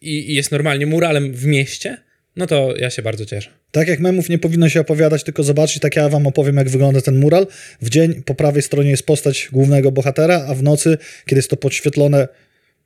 [0.00, 1.96] i, i jest normalnie muralem w mieście,
[2.36, 3.50] no to ja się bardzo cieszę.
[3.70, 7.00] Tak jak memów nie powinno się opowiadać, tylko zobaczyć, tak ja wam opowiem, jak wygląda
[7.00, 7.46] ten mural.
[7.82, 11.56] W dzień po prawej stronie jest postać głównego bohatera, a w nocy, kiedy jest to
[11.56, 12.28] podświetlone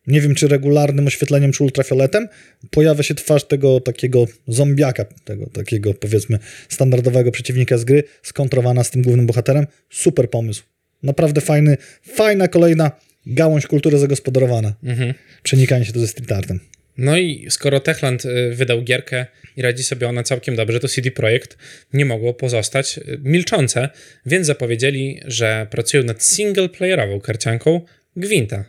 [0.07, 2.29] nie wiem czy regularnym oświetleniem, czy ultrafioletem,
[2.71, 6.39] pojawia się twarz tego takiego zombiaka, tego takiego powiedzmy
[6.69, 9.67] standardowego przeciwnika z gry, skontrowana z tym głównym bohaterem.
[9.91, 10.63] Super pomysł.
[11.03, 12.91] Naprawdę fajny, fajna kolejna
[13.27, 14.75] gałąź kultury zagospodarowana.
[14.85, 15.15] Mhm.
[15.43, 16.61] Przenikanie się to ze street artem.
[16.99, 21.11] No i skoro Techland y, wydał gierkę i radzi sobie ona całkiem dobrze, to CD
[21.11, 21.59] Projekt
[21.93, 23.89] nie mogło pozostać y, milczące,
[24.27, 27.81] więc zapowiedzieli, że pracują nad single-playerową karcianką
[28.17, 28.65] Gwinta.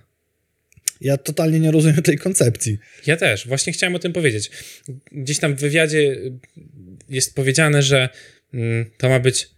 [1.04, 2.78] Ja totalnie nie rozumiem tej koncepcji.
[3.08, 4.52] Ja też, właśnie chciałem o tym powiedzieć.
[5.12, 6.34] Gdzieś tam w wywiadzie y,
[7.10, 8.10] jest powiedziane, że
[8.54, 9.50] mm, to ma być,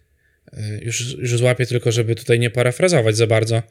[0.52, 3.62] y, już, już złapię tylko, żeby tutaj nie parafrazować za bardzo,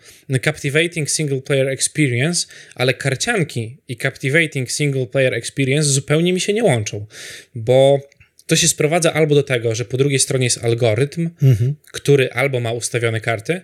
[0.44, 6.64] captivating single player experience, ale karcianki i captivating single player experience zupełnie mi się nie
[6.64, 7.06] łączą,
[7.56, 8.00] bo
[8.46, 11.30] to się sprowadza albo do tego, że po drugiej stronie jest algorytm,
[11.92, 13.62] który albo ma ustawione karty,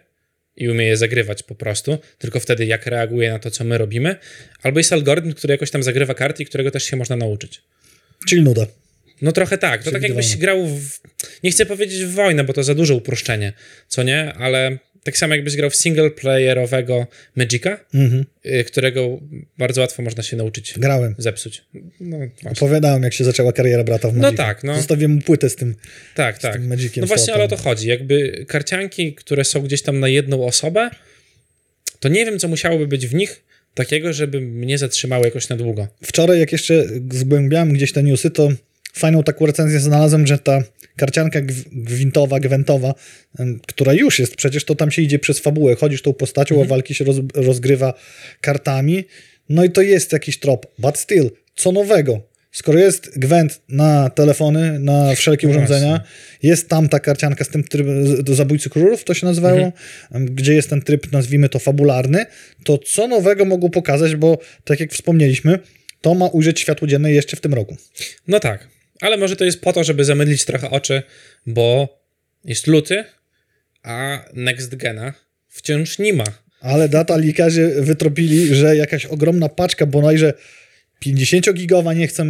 [0.58, 4.16] i umie je zagrywać po prostu, tylko wtedy jak reaguje na to, co my robimy,
[4.64, 7.62] albo jest algorytm, który jakoś tam zagrywa karty i którego też się można nauczyć.
[8.28, 8.66] Czyli nuda.
[9.22, 9.84] No trochę tak.
[9.84, 11.00] To tak jakbyś grał w...
[11.44, 13.54] Nie chcę powiedzieć w wojnę, bo to za duże uproszczenie,
[13.88, 14.34] co nie?
[14.34, 18.26] Ale tak samo jakbyś grał w single-playerowego Magica, Mhm.
[18.46, 19.20] y, którego
[19.58, 21.16] bardzo łatwo można się nauczyć Grałem.
[21.18, 21.64] zepsuć.
[22.00, 22.52] No właśnie.
[22.52, 24.38] Opowiadałem, jak się zaczęła kariera brata w No Magicu.
[24.38, 24.76] tak, no.
[24.76, 25.76] Zostawiłem mu płytę z tym.
[26.16, 26.54] Tak, tak.
[26.54, 27.88] tym Magiciem No właśnie, ale o to chodzi.
[27.88, 30.90] Jakby karcianki, które są gdzieś tam na jedną osobę,
[32.00, 35.88] to nie wiem, co musiałoby być w nich takiego, żeby mnie zatrzymało jakoś na długo.
[36.04, 38.50] Wczoraj, jak jeszcze zgłębiałem gdzieś te newsy, to
[38.94, 40.64] fajną taką recenzję znalazłem, że ta
[40.96, 42.94] karcianka gw- gwintowa, gwentowa,
[43.68, 46.96] która już jest, przecież to tam się idzie przez fabułę, chodzisz tą postacią, a walki
[46.96, 47.94] się roz, rozgrywa
[48.42, 49.04] kartami,
[49.50, 52.32] no i to jest jakiś trop, but still, co nowego?
[52.52, 56.02] Skoro jest gwent na telefony, na wszelkie No urządzenia,
[56.44, 59.72] jest tam ta karcianka z tym trybem, do zabójcy królów to się nazywało,
[60.12, 62.26] em, gdzie jest ten tryb, nazwijmy to fabularny,
[62.64, 65.60] to co nowego mogą pokazać, bo tak jak wspomnieliśmy,
[66.02, 67.78] to ma ujrzeć światło dzienne jeszcze w tym roku.
[68.28, 68.68] No tak,
[69.02, 71.04] ale może to jest po to, żeby zamydlić trochę oczy,
[71.46, 72.00] bo
[72.46, 73.04] jest luty,
[73.84, 75.14] a Next Gena
[75.48, 76.24] wciąż nie ma.
[76.60, 80.34] Ale data likarze wytropili, że jakaś ogromna paczka, bodajże
[81.06, 82.26] 50-gigowa, nie chcę,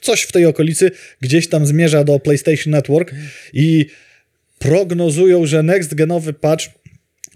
[0.00, 3.14] coś w tej okolicy, gdzieś tam zmierza do PlayStation Network
[3.52, 3.86] i
[4.58, 6.64] prognozują, że next genowy patch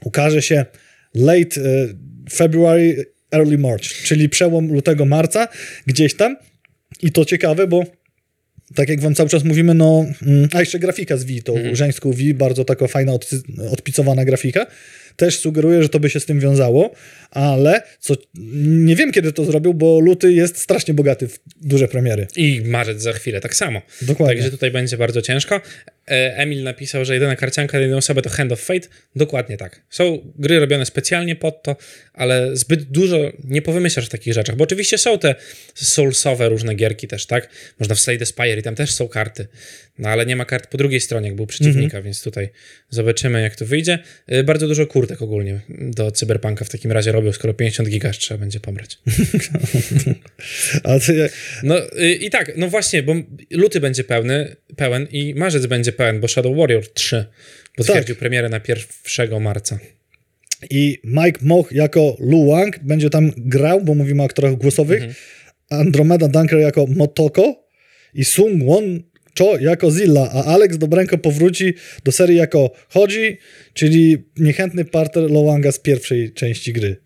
[0.04, 0.64] ukaże się
[1.14, 1.88] late e,
[2.32, 5.48] February, early March, czyli przełom lutego, marca,
[5.86, 6.36] gdzieś tam.
[7.02, 7.84] I to ciekawe, bo
[8.74, 12.12] tak jak wam cały czas mówimy, no, mm, a jeszcze grafika z Wii, tą żeńską
[12.12, 13.30] Wii, bardzo taka fajna, od,
[13.70, 14.66] odpicowana grafika,
[15.16, 16.94] też sugeruje, że to by się z tym wiązało,
[17.30, 18.14] ale co,
[18.64, 22.26] nie wiem kiedy to zrobił, bo luty jest strasznie bogaty w duże premiery.
[22.36, 23.82] I marzec za chwilę, tak samo.
[24.02, 24.34] Dokładnie.
[24.36, 25.60] Także tutaj będzie bardzo ciężko.
[26.10, 28.88] E, Emil napisał, że jedyna karcianka na jedną osobę to Hand of Fate.
[29.16, 29.82] Dokładnie tak.
[29.90, 31.76] Są gry robione specjalnie pod to,
[32.12, 35.34] ale zbyt dużo nie powymyślasz w takich rzeczach, bo oczywiście są te
[35.74, 37.48] soulsowe różne gierki też, tak?
[37.78, 39.46] Można w Slade Spire i tam też są karty,
[39.98, 42.48] no ale nie ma kart po drugiej stronie, jak był przeciwnika, więc tutaj
[42.90, 43.98] zobaczymy, jak to wyjdzie.
[44.26, 48.38] E, Bardzo dużo kurtek ogólnie do Cyberpunka w takim razie robią, skoro 50 giga trzeba
[48.38, 48.98] będzie pobrać.
[50.84, 53.14] A to jak, No y, i tak, no właśnie, bo
[53.50, 57.26] luty będzie pełny, pełen i marzec będzie pełen, bo Shadow Warrior 3
[57.76, 58.60] potwierdził premierę na
[59.18, 59.78] 1 marca.
[60.70, 65.02] I Mike Moch jako Lu Wang będzie tam grał, bo mówimy o aktorach głosowych.
[65.70, 67.64] Andromeda Dunker jako Motoko
[68.14, 69.02] i Sung Won
[69.38, 71.74] Cho jako Zilla, a Alex Dobrenko powróci
[72.04, 73.38] do serii jako Hodzi,
[73.74, 76.96] czyli niechętny partner Lowanga z pierwszej części gry.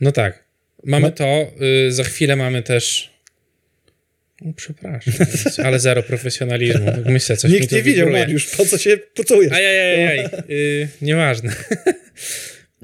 [0.00, 0.44] No tak.
[0.84, 1.52] Mamy to,
[1.88, 3.11] y, za chwilę mamy też.
[4.44, 5.12] O, przepraszam,
[5.66, 6.86] ale zero profesjonalizmu.
[6.86, 8.10] Tak Myślę, coś Nikt nie widział.
[8.10, 9.52] Mariusz, po co się pucujesz?
[9.52, 11.52] Ajajajaj, y, nieważne.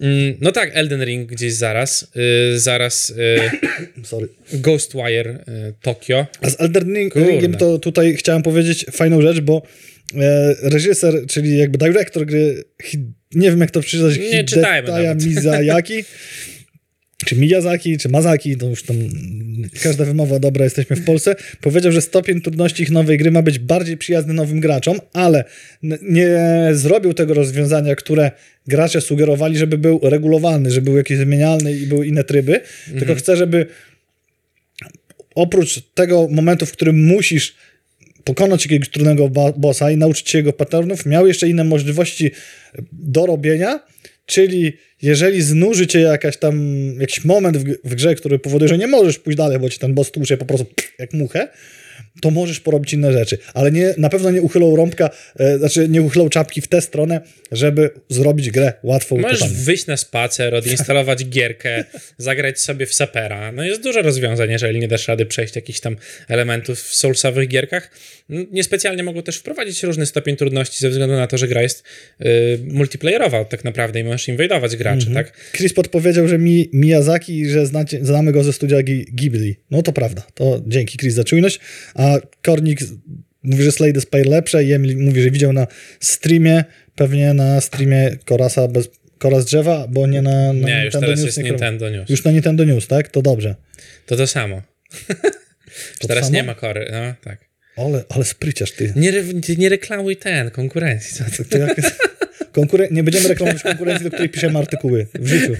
[0.02, 2.12] Mm, no tak, Elden Ring gdzieś zaraz.
[2.52, 3.40] Y, zaraz y,
[4.08, 4.28] Sorry.
[4.52, 6.26] Ghostwire y, Tokio.
[6.40, 7.14] A z Elden Ring-.
[7.14, 9.62] Ringiem to tutaj chciałem powiedzieć fajną rzecz, bo
[10.14, 12.98] e, reżyser, czyli jakby dyrektor gry, hi,
[13.34, 15.14] nie wiem jak to przeczytać, Nie Hidetaya.
[15.26, 16.04] Mizayaki,
[17.28, 18.96] czy Miyazaki, czy Mazaki, to już tam
[19.82, 23.58] każda wymowa dobra, jesteśmy w Polsce, powiedział, że stopień trudności ich nowej gry ma być
[23.58, 25.44] bardziej przyjazny nowym graczom, ale
[26.02, 26.38] nie
[26.72, 28.30] zrobił tego rozwiązania, które
[28.66, 32.60] gracze sugerowali, żeby był regulowany, żeby był jakiś zmienialny i były inne tryby,
[32.98, 33.66] tylko chce, żeby
[35.34, 37.54] oprócz tego momentu, w którym musisz
[38.24, 42.30] pokonać jakiegoś trudnego bossa i nauczyć się jego patternów, miał jeszcze inne możliwości
[42.92, 43.80] do robienia,
[44.28, 46.56] czyli jeżeli znuży cię jakaś tam,
[47.00, 49.94] jakiś moment w, w grze, który powoduje, że nie możesz pójść dalej, bo ci ten
[49.94, 50.66] boss tłucze po prostu
[50.98, 51.48] jak muchę,
[52.20, 56.02] to możesz porobić inne rzeczy, ale nie, na pewno nie uchylą rąbka, e, znaczy nie
[56.02, 57.20] uchylą czapki w tę stronę,
[57.52, 61.84] żeby zrobić grę łatwą Możesz wyjść na spacer, odinstalować gierkę,
[62.18, 63.52] zagrać sobie w sapera.
[63.52, 65.96] No jest dużo rozwiązań, jeżeli nie dasz rady przejść jakichś tam
[66.28, 67.90] elementów w soulsowych gierkach.
[68.28, 71.82] Niespecjalnie mogą też wprowadzić różny stopień trudności ze względu na to, że gra jest
[72.20, 72.26] y,
[72.64, 75.14] multiplayerowa tak naprawdę i możesz inwadować graczy, Mhm.
[75.26, 75.52] tak?
[75.52, 79.56] Chris podpowiedział, że mi Miyazaki, że znacie, znamy go ze studia Ghibli.
[79.70, 81.60] No to prawda, to dzięki Chris za czujność,
[81.94, 82.07] a
[82.42, 82.80] Kornik
[83.42, 85.66] mówi, że the Spire lepsze i Emil mówi, że widział na
[86.00, 91.06] streamie, pewnie na streamie Korasa bez Koras drzewa, bo nie na, na Nie, już Nintendo
[91.06, 91.26] teraz News.
[91.26, 91.44] jest nie.
[91.44, 92.10] Nintendo News.
[92.10, 93.08] Już na Nintendo News, tak?
[93.08, 93.54] To dobrze.
[94.06, 94.62] To to samo.
[95.98, 96.36] To teraz samo?
[96.36, 97.48] nie ma kory, no tak.
[97.76, 98.92] Ale, ale spryciarz ty.
[98.96, 99.22] Nie, re,
[99.58, 101.16] nie reklamuj ten, konkurencji.
[101.16, 101.44] Co ty?
[101.44, 101.98] to jak jest...
[102.52, 102.88] Konkuren...
[102.90, 105.56] Nie będziemy reklamować konkurencji, do której piszemy artykuły w życiu.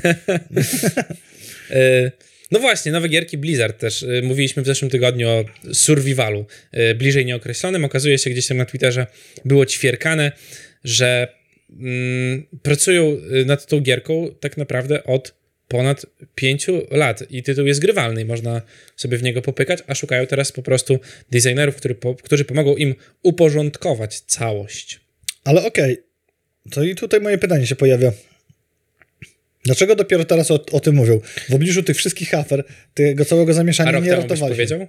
[1.71, 2.11] E,
[2.51, 4.03] No właśnie, nowe gierki Blizzard też.
[4.03, 7.85] E, Mówiliśmy w zeszłym tygodniu o survivalu e, bliżej nieokreślonym.
[7.85, 9.07] Okazuje się gdzieś tam na Twitterze
[9.45, 10.33] było ćwierkane,
[10.85, 11.29] że
[11.71, 17.81] mm, pracują e, nad tą gierką tak naprawdę od ponad pięciu lat i tytuł jest
[17.81, 18.63] grywalny i można
[18.97, 22.95] sobie w niego popykać, a szukają teraz po prostu designerów, który, po, którzy pomogą im
[23.23, 25.01] uporządkować całość.
[25.45, 25.97] Ale okej,
[26.71, 28.13] to i tutaj moje pytanie się pojawia.
[29.65, 31.21] Dlaczego dopiero teraz o, o tym mówią?
[31.49, 34.55] W obliczu tych wszystkich afer, tego całego A zamieszania rok nie ratowali.
[34.55, 34.87] powiedział?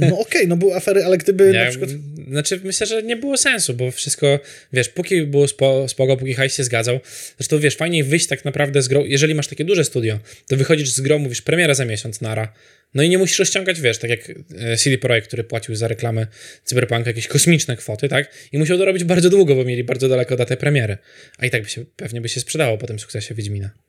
[0.00, 1.90] No okej, no były afery, ale gdyby Nie, na przykład...
[2.30, 4.40] Znaczy, myślę, że nie było sensu, bo wszystko,
[4.72, 7.00] wiesz, póki było spo, spoko, póki hajs się zgadzał,
[7.38, 10.90] zresztą, wiesz, fajniej wyjść tak naprawdę z grą, jeżeli masz takie duże studio, to wychodzisz
[10.90, 12.52] z grą, mówisz premiera za miesiąc, nara,
[12.94, 16.26] no i nie musisz rozciągać, wiesz, tak jak e, CD Projekt, który płacił za reklamę
[16.64, 20.36] Cyberpunka jakieś kosmiczne kwoty, tak, i musiał to robić bardzo długo, bo mieli bardzo daleko
[20.36, 20.98] datę premiery,
[21.38, 23.87] a i tak by się, pewnie by się sprzedało po tym sukcesie Wiedźmina.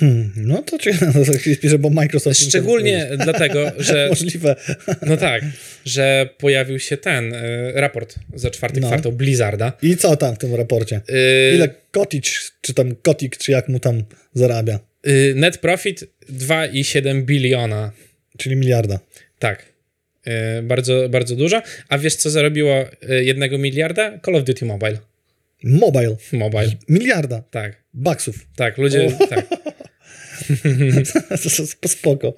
[0.00, 2.40] Hmm, no to ciekawe, no, to się pisze, bo Microsoft...
[2.40, 4.56] Szczególnie dlatego, że Możliwe.
[5.06, 5.42] No tak,
[5.84, 8.86] że pojawił się ten y, raport za czwarty No.
[8.86, 9.72] kwartał Blizzarda.
[9.82, 11.00] I co tam w tym raporcie?
[11.10, 14.02] Y, Ile Kotic, czy tam Kotik, czy jak mu tam
[14.34, 14.78] zarabia?
[15.08, 17.92] y, net profit 2,7 biliona.
[18.38, 18.98] Czyli miliarda.
[19.38, 19.76] Tak.
[20.62, 21.62] Bardzo, bardzo dużo.
[21.88, 22.84] A wiesz, co zarobiło
[23.22, 24.18] jednego miliarda?
[24.24, 24.98] Call of Duty Mobile.
[25.64, 26.16] Mobile.
[26.32, 26.70] Mobile.
[26.88, 28.46] Miliarda Tak, baksów.
[28.56, 29.10] tak, ludzie.
[29.30, 29.46] Tak.
[31.82, 32.34] to spoko.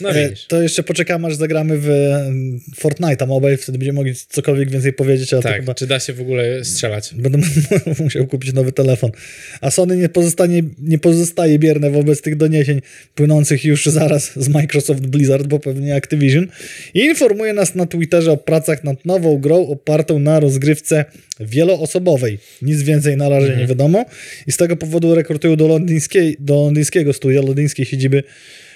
[0.00, 0.46] No E, widzisz.
[0.46, 5.30] To jeszcze poczekamy, aż zagramy w mm, Fortnite'a Mobile, wtedy będziemy mogli cokolwiek więcej powiedzieć,
[5.42, 7.14] Tak, chyba czy da się w ogóle strzelać?
[7.14, 7.38] będę
[8.04, 9.10] musiał kupić nowy telefon.
[9.60, 12.80] A Sony nie, pozostanie, nie pozostaje bierne wobec tych doniesień
[13.14, 16.46] płynących już zaraz z Microsoft Blizzard, bo pewnie Activision,
[16.94, 21.04] i informuje nas na Twitterze o pracach nad nową grą opartą na rozgrywce
[21.40, 22.38] wieloosobowej.
[22.62, 24.04] Nic więcej na razie nie wiadomo
[24.46, 28.22] i z tego powodu rekrutują do, londyńskiej, do londyńskiego studia, londyńskiej siedziby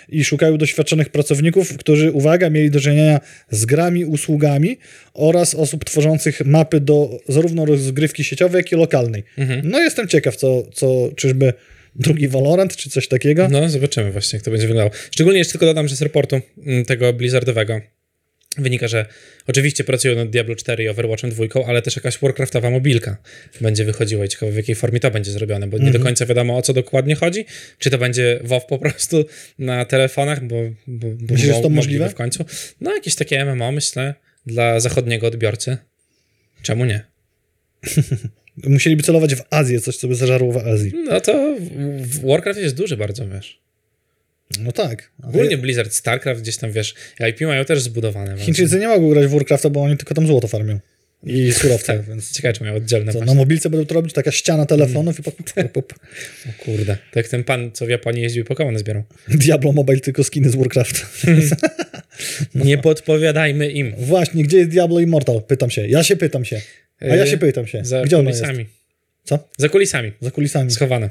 [0.08, 4.78] i szukają doświadczonych pracowników, którzy, uwaga, mieli do czynienia z grami, usługami
[5.14, 9.24] oraz osób tworzących mapy do zarówno rozgrywki sieciowej, jak i lokalnej.
[9.62, 11.52] No jestem ciekaw, co, co czyżby
[11.96, 13.48] drugi Valorant, czy coś takiego.
[13.48, 14.90] No, zobaczymy właśnie, jak to będzie wyglądało.
[15.10, 17.80] Szczególnie jeszcze tylko dodam, że z raportu mm, tego Blizzardowego
[18.58, 19.06] wynika, że
[19.46, 23.16] oczywiście pracują nad Diablo 4 i Overwatchem 2, ale też jakaś Warcraftowa mobilka
[23.60, 26.02] będzie wychodziła i ciekawe w jakiej formie to będzie zrobione, bo nie Mhm.
[26.02, 27.44] do końca wiadomo o co dokładnie chodzi.
[27.78, 29.24] Czy to będzie WoW po prostu
[29.58, 32.08] na telefonach, bo, bo, bo Myślisz, to mo- możliwe?
[32.08, 32.44] w końcu.
[32.80, 34.14] No jakieś takie MMO myślę
[34.46, 35.76] dla zachodniego odbiorcy.
[36.62, 37.04] Czemu nie?
[38.66, 40.92] Musieliby celować w Azję, coś, co by zażarło w Azji.
[41.04, 41.56] No to
[42.24, 43.63] Warcraft jest duży bardzo, wiesz.
[44.60, 45.10] No tak.
[45.22, 46.94] Ogólnie Blizzard, StarCraft gdzieś tam, wiesz,
[47.30, 48.38] IP mają też zbudowane.
[48.38, 50.78] Chińczycy nie mogą grać w Warcrafta, bo oni tylko tam złoto farmią.
[51.26, 52.32] I surowce, Tak, więc...
[52.32, 55.34] Ciekawe, czy mają oddzielne Co, na mobilce będą to robić taka ściana telefonów i pop,
[55.72, 55.92] pop.
[56.48, 59.02] O kurde, tak jak ten pan, co w Japonii jeździł i Pokémon zbierał.
[59.28, 60.98] Diablo Mobile tylko skiny z Warcrafta.
[62.54, 63.94] Nie podpowiadajmy im.
[63.98, 65.42] Właśnie, gdzie jest Diablo Immortal?
[65.42, 65.86] Pytam się.
[65.88, 66.60] Ja się pytam się.
[67.00, 67.84] A ja Yy, się pytam się.
[67.84, 68.40] Za Gdzie ono jest?
[68.42, 68.66] kulisami.
[69.24, 69.48] Co?
[69.58, 70.12] Za kulisami.
[70.20, 70.70] Za kulisami.
[70.70, 71.10] Schowane.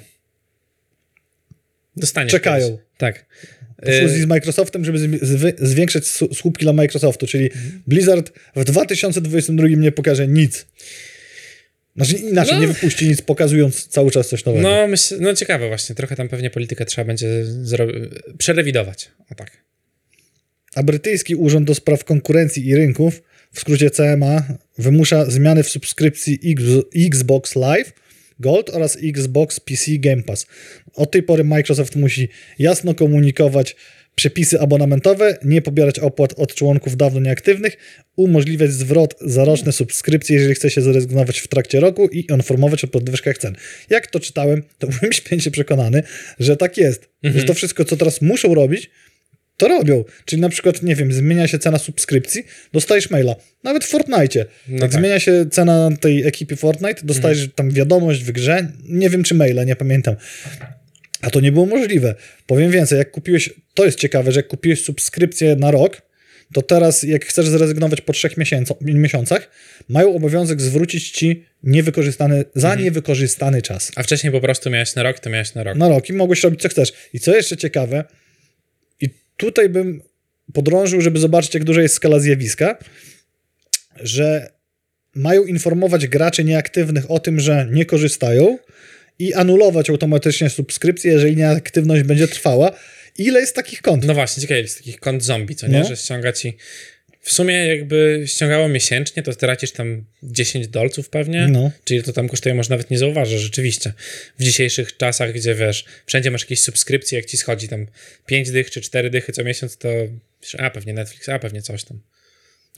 [1.97, 2.31] Dostaniesz.
[2.31, 2.67] Czekają.
[2.67, 2.81] kiedyś.
[3.03, 3.25] Tak.
[3.77, 7.49] Po fuzji Yy, z Microsoftem, żeby zwi- zwy- zwiększyć su- słupki dla Microsoftu, czyli
[7.87, 10.65] Blizzard w 2022 nie pokaże nic.
[11.95, 12.61] Znaczy inaczej, No.
[12.61, 14.69] nie wypuści nic, pokazując cały czas coś nowego.
[14.69, 15.95] no, myśl, no ciekawe właśnie.
[15.95, 17.45] Trochę tam pewnie politykę trzeba będzie
[18.37, 19.11] przerewidować.
[19.31, 19.51] O tak.
[20.75, 24.43] A brytyjski Urząd do Spraw Konkurencji i Rynków, w skrócie CMA,
[24.77, 26.39] wymusza zmiany w subskrypcji
[26.95, 27.93] Xbox Live
[28.39, 30.47] Gold oraz Xbox PC Game Pass.
[30.93, 33.75] Od tej pory Microsoft musi jasno komunikować
[34.15, 37.77] przepisy abonamentowe, nie pobierać opłat od członków dawno nieaktywnych,
[38.15, 42.87] umożliwiać zwrot za roczne subskrypcje, jeżeli chce się zrezygnować w trakcie roku i informować o
[42.87, 43.55] podwyżkach cen.
[43.89, 46.03] Jak to czytałem, to byłem święcie przekonany,
[46.39, 47.09] że tak jest.
[47.23, 48.89] Że to wszystko, co teraz muszą robić,
[49.57, 50.03] to robią.
[50.25, 53.35] Czyli na przykład, nie wiem, zmienia się cena subskrypcji, dostajesz maila.
[53.63, 54.45] Nawet w Fortnite.
[54.67, 54.93] No jak tak.
[54.93, 57.51] zmienia się cena tej ekipy Fortnite, dostajesz Mhm.
[57.55, 58.67] tam wiadomość w grze.
[58.89, 60.15] Nie wiem, czy maila, nie pamiętam.
[61.21, 62.15] A to nie było możliwe.
[62.47, 66.01] Powiem więcej, jak kupiłeś, to jest ciekawe, że jak kupiłeś subskrypcję na rok,
[66.53, 68.33] to teraz jak chcesz zrezygnować po trzech
[68.81, 69.49] miesiącach,
[69.89, 72.83] mają obowiązek zwrócić ci niewykorzystany, za Mhm.
[72.85, 73.91] niewykorzystany czas.
[73.95, 75.77] A wcześniej po prostu miałeś na rok, to miałeś na rok.
[75.77, 76.93] Na rok i mogłeś robić co chcesz.
[77.13, 78.03] I co jeszcze ciekawe,
[79.37, 80.01] tutaj bym
[80.53, 82.77] podrążył, żeby zobaczyć, jak duża jest skala zjawiska,
[83.99, 84.51] że
[85.15, 88.57] mają informować graczy nieaktywnych o tym, że nie korzystają
[89.19, 92.71] i anulować automatycznie subskrypcję, jeżeli nieaktywność będzie trwała.
[93.17, 94.05] Ile jest takich kont?
[94.05, 95.79] No właśnie, ciekawe jest takich kont zombie, co nie?
[95.79, 95.85] No.
[95.85, 96.57] Że ściąga ci...
[97.23, 101.71] W sumie jakby ściągało miesięcznie, to tracisz tam 10 dolców pewnie, No.
[101.83, 103.93] czyli to tam kosztuje, może nawet nie zauważysz, rzeczywiście.
[104.39, 107.87] W dzisiejszych czasach, gdzie wiesz, wszędzie masz jakieś subskrypcje, jak ci schodzi tam
[108.25, 109.89] 5 dych czy 4 dychy co miesiąc, to
[110.57, 111.99] a pewnie Netflix, a pewnie coś tam.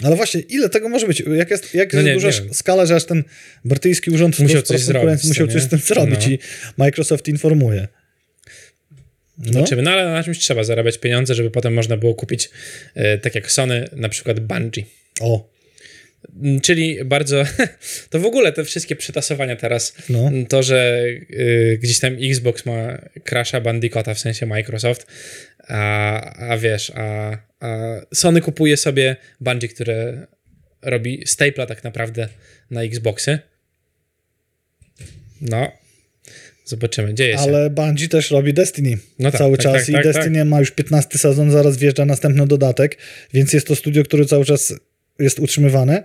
[0.03, 1.23] Ale właśnie, ile tego może być?
[1.35, 3.23] Jak jest, jak No jest nie, duża nie skala, że aż ten
[3.65, 6.31] brytyjski urząd Musiał coś zrobić, musiał co coś z tym zrobić No.
[6.31, 6.39] i
[6.77, 7.87] Microsoft informuje.
[9.37, 9.53] No.
[9.53, 12.49] Zobaczymy, no ale na czymś trzeba zarabiać pieniądze, żeby potem można było kupić,
[12.95, 14.83] e, tak jak Sony, na przykład Bungie.
[15.21, 15.55] O,
[16.41, 17.43] Mm, Czyli bardzo.
[18.09, 19.95] To w ogóle te wszystkie przetasowania teraz.
[20.09, 20.19] No.
[20.19, 25.07] mm, To, że y, gdzieś tam Xbox ma Crasha Bandicoota, w sensie Microsoft,
[25.67, 30.27] a, a wiesz, a, a Sony kupuje sobie Bungie, które
[30.81, 32.27] robi stapla tak naprawdę
[32.71, 33.39] na Xboxy.
[35.41, 35.71] No.
[36.65, 37.39] Zobaczymy, dzieje się.
[37.39, 40.59] ale Bungie też robi Destiny No tak, cały tak, czas tak, i tak, Destiny ma
[40.59, 42.97] już 15 sezon, zaraz wjeżdża następny dodatek,
[43.33, 44.73] więc jest to studio, które cały czas
[45.19, 46.03] jest utrzymywane.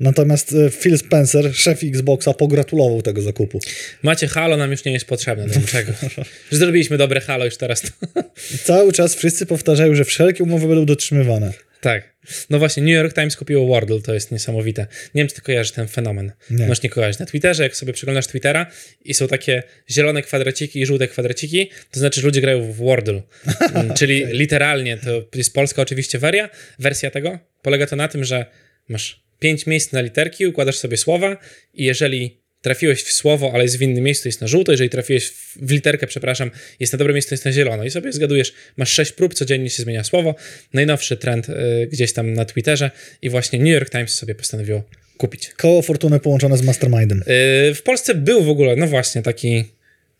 [0.00, 3.60] Natomiast e, Phil Spencer, szef Xboxa, pogratulował tego zakupu.
[4.02, 5.92] Macie Halo, nam już nie jest potrzebne do niczego.
[6.02, 6.24] Że
[6.58, 7.82] zrobiliśmy dobre Halo już teraz.
[7.82, 8.22] To...
[8.64, 11.52] Cały czas wszyscy powtarzają, że wszelkie umowy będą dotrzymywane.
[11.80, 12.16] Tak.
[12.50, 14.86] No właśnie, New York Times kupiło Wordle, to jest niesamowite.
[15.14, 16.32] Nie wiem, czy ty kojarzysz ten fenomen.
[16.50, 16.66] Nie.
[16.66, 17.18] Możesz nie kojarzyć.
[17.18, 18.66] Na Twitterze, jak sobie przeglądasz Twittera
[19.04, 23.22] i są takie zielone kwadraciki i żółte kwadraciki, to znaczy, że ludzie grają w Wordle.
[23.74, 27.38] Mm, Czyli literalnie, to jest polska oczywiście weria, wersja tego.
[27.62, 28.46] Polega to na tym, że
[28.88, 31.36] masz pięć miejsc na literki, układasz sobie słowa
[31.74, 35.26] i jeżeli trafiłeś w słowo, ale jest w innym miejscu, jest na żółto, jeżeli trafiłeś
[35.26, 38.92] w, w literkę, przepraszam, jest na dobre miejscu, jest na zielono i sobie zgadujesz, masz
[38.92, 40.34] sześć prób, codziennie się zmienia słowo.
[40.72, 42.90] Najnowszy trend y, gdzieś tam na Twitterze
[43.22, 44.82] i właśnie New York Times sobie postanowiło
[45.16, 45.48] kupić.
[45.56, 47.18] Koło fortuny połączone z Mastermindem.
[47.20, 49.64] Y, w Polsce był w ogóle, no właśnie, taki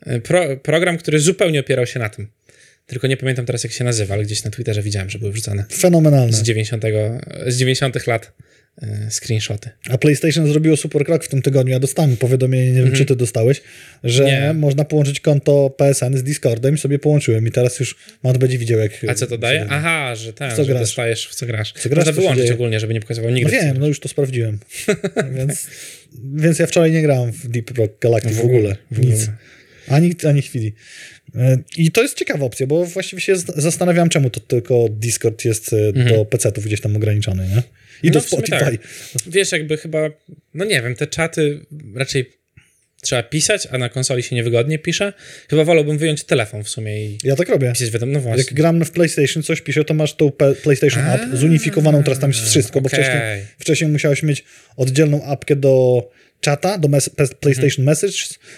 [0.07, 2.29] y, pro, program, który zupełnie opierał się na tym.
[2.91, 5.65] Tylko nie pamiętam teraz, jak się nazywa, ale gdzieś na Twitterze widziałem, że były wrzucane
[5.73, 6.33] Fenomenalne.
[6.33, 6.85] z 90,
[7.47, 8.33] z 90 lat
[8.83, 9.71] y, screenshoty.
[9.91, 11.73] A PlayStation zrobiło super krok w tym tygodniu.
[11.73, 13.63] Ja dostałem powiadomienie, nie wiem, czy ty dostałeś,
[14.05, 14.57] że Mhm.
[14.57, 14.61] Nie.
[14.61, 17.47] można połączyć konto PSN z Discordem i sobie połączyłem.
[17.47, 18.93] I teraz już Matt będzie widział, jak...
[19.09, 19.67] A co to daje?
[19.71, 20.81] Aha, że W co że grasz?
[20.81, 21.73] dostajesz, w co grasz.
[21.73, 23.53] co grasz, Można wyłączyć ogólnie, żeby nie pokazywał No nigdy.
[23.53, 24.59] wiem, no już to sprawdziłem.
[25.37, 25.67] więc,
[26.35, 28.77] więc ja wczoraj nie grałem w Deep Rock Galactic w, W ogóle, ogóle.
[28.91, 29.15] w ogóle.
[29.15, 29.31] Nic.
[29.89, 30.73] Ani, ani chwili.
[31.35, 35.73] E, I to jest ciekawa opcja, bo właściwie się zastanawiam, czemu to tylko Discord jest
[35.73, 37.63] e, do PC-ów gdzieś tam ograniczony, nie?
[38.03, 38.15] I Mhm.
[38.15, 38.79] No do Spotify.
[39.27, 39.99] Wiesz, jakby chyba,
[40.55, 41.61] no nie wiem, te czaty
[41.95, 42.31] raczej
[43.03, 45.13] trzeba pisać, a na konsoli się niewygodnie pisze.
[45.51, 47.73] Chyba wolałbym wyjąć telefon w sumie i Ja tak robię.
[47.73, 48.43] pisać wiadomo, no właśnie.
[48.45, 50.31] Jak gram w PlayStation, coś piszę, to masz tą
[50.63, 53.17] PlayStation App zunifikowaną, teraz tam jest wszystko, bo wcześniej,
[53.59, 54.45] wcześniej musiałeś mieć
[54.77, 56.03] oddzielną apkę do
[56.41, 58.13] czata, do mes- PlayStation Message,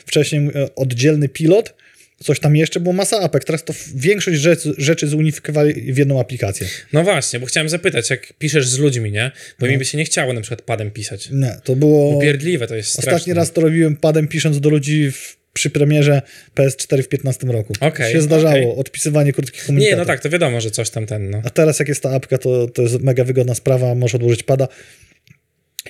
[0.07, 1.75] wcześniej e, oddzielny pilot,
[2.23, 6.67] coś tam jeszcze, było masa apek, teraz to większość rzeczy, rzeczy zunifikowali w jedną aplikację.
[6.93, 9.31] No właśnie, bo chciałem zapytać, jak piszesz z ludźmi, nie?
[9.59, 9.73] Bo No.
[9.73, 11.31] mi by się nie chciało na przykład padem pisać.
[11.31, 12.17] Nie, to było...
[12.17, 13.13] Upierdliwe to jest straszne.
[13.13, 16.23] Ostatni raz to robiłem padem pisząc do ludzi w, przy premierze
[16.57, 17.75] PS4 w 15 roku.
[17.81, 18.77] Okej, się zdarzało, okej.
[18.81, 19.99] odpisywanie krótkich Nie, komunikatów.
[19.99, 21.43] no tak, to wiadomo, że coś tam ten, no.
[21.45, 24.69] A teraz jak jest ta apka, to, to jest mega wygodna sprawa, możesz odłożyć pada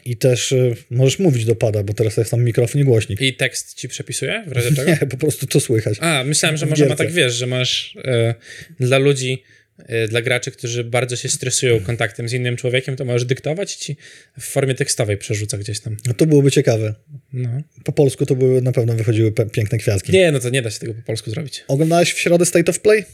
[0.05, 3.21] i też y, możesz mówić do pada, bo teraz jest tam mikrofon i głośnik.
[3.21, 4.91] I tekst ci przepisuje w razie czego?
[4.91, 5.97] Nie, po prostu to słychać.
[6.01, 8.35] A, myślałem, że może ma tak, wiesz, że masz e,
[8.81, 9.43] dla ludzi,
[9.79, 13.79] e, dla graczy, którzy bardzo się stresują kontaktem z innym człowiekiem, to możesz dyktować i
[13.79, 13.97] ci
[14.41, 15.97] w formie tekstowej przerzuca gdzieś tam.
[16.07, 16.95] No to byłoby ciekawe.
[17.33, 17.63] No.
[17.85, 20.13] Po polsku to by na pewno wychodziły piękne kwiatki.
[20.13, 21.65] Nie, no to nie da się tego po polsku zrobić.
[21.69, 22.99] Oglądałeś w środę State of Play?
[23.01, 23.05] E,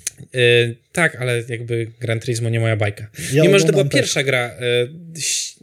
[0.93, 3.11] tak, ale jakby Gran Turismo nie moja bajka.
[3.33, 3.93] Ja Mimo, że to była też.
[3.93, 4.55] pierwsza gra,
[5.17, 5.59] ś-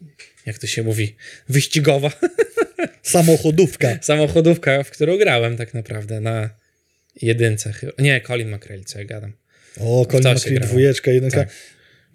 [0.45, 1.15] jak to się mówi,
[1.49, 2.11] wyścigowa,
[3.01, 3.97] Samochodówka.
[4.01, 6.49] samochodówka, w którą grałem tak naprawdę na
[7.21, 7.93] jedynce chyba.
[7.99, 9.33] Nie, Colin McRae, co ja gadam.
[9.79, 11.37] O, Colin McRae, dwójeczka, jedynka.
[11.37, 11.49] Tak.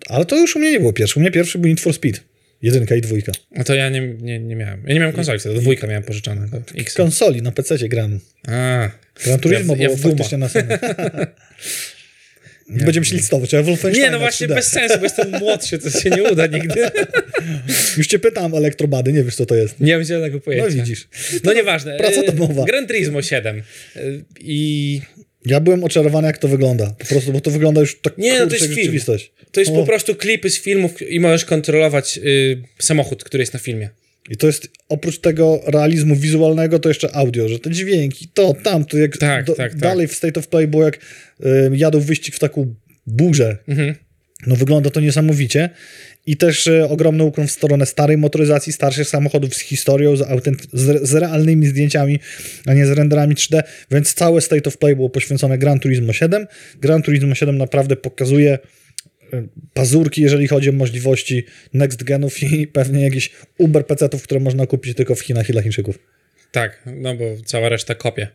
[0.09, 1.19] Ale to już u mnie nie było pierwszy.
[1.19, 2.21] U mnie pierwszy był Need for Speed.
[2.63, 3.33] Jedynka i dwójka.
[3.51, 4.83] No to ja nie, nie, nie miałem.
[4.87, 6.05] Ja nie miałem konsoli wtedy, dwójka miałem
[6.79, 6.95] X.
[6.95, 8.21] Konsoli, na PC grałem.
[8.49, 8.91] A,
[9.25, 10.49] Gran Turismo Ja ja było faktycznie na
[12.71, 12.85] Sony.
[12.85, 16.23] Będziemy się listować, Wolfenstein Nie, no właśnie bez sensu, bo jestem młodszy, to się nie
[16.23, 16.81] uda nigdy.
[17.99, 19.81] Już cię pytałem elektrobady, nie wiesz co to jest.
[19.81, 20.69] Nie mam zielonego pojęcia.
[20.69, 21.09] No widzisz.
[21.45, 21.97] No nieważne.
[21.97, 22.65] Praca domowa.
[22.65, 23.63] Gran Turismo 7.
[23.97, 25.01] Y, I
[25.47, 26.95] Ja byłem oczarowany, jak to wygląda.
[26.99, 28.99] Po prostu, bo to wygląda już tak Nie, no to jest film.
[29.53, 29.75] to jest O.
[29.75, 33.91] po prostu klipy z filmów i możesz kontrolować y, samochód, który jest na filmie.
[34.31, 38.99] I to jest oprócz tego realizmu wizualnego, to jeszcze audio, że te dźwięki, to, tamto,
[38.99, 39.77] jak Tak, tak, tak.
[39.77, 42.75] dalej w State of Play było jak y, jadą wyścig w taką
[43.07, 43.57] burzę.
[43.69, 43.95] Mhm.
[44.47, 45.71] No wygląda to niesamowicie.
[46.27, 50.67] I też e, ogromny ukłon w stronę starej motoryzacji, starszych samochodów z historią, z, autenty-
[50.73, 52.19] z, z realnymi zdjęciami,
[52.67, 56.47] a nie z renderami 3D, więc całe State of Play było poświęcone Gran Turismo 7.
[56.81, 58.59] Gran Turismo 7 naprawdę pokazuje
[59.75, 64.97] pazurki, jeżeli chodzi o możliwości next genów i pewnie jakieś Uber PC-ów, które można kupić
[64.97, 65.99] tylko w Chinach i dla Chińczyków.
[66.53, 68.29] Tak, no bo cała reszta kopie.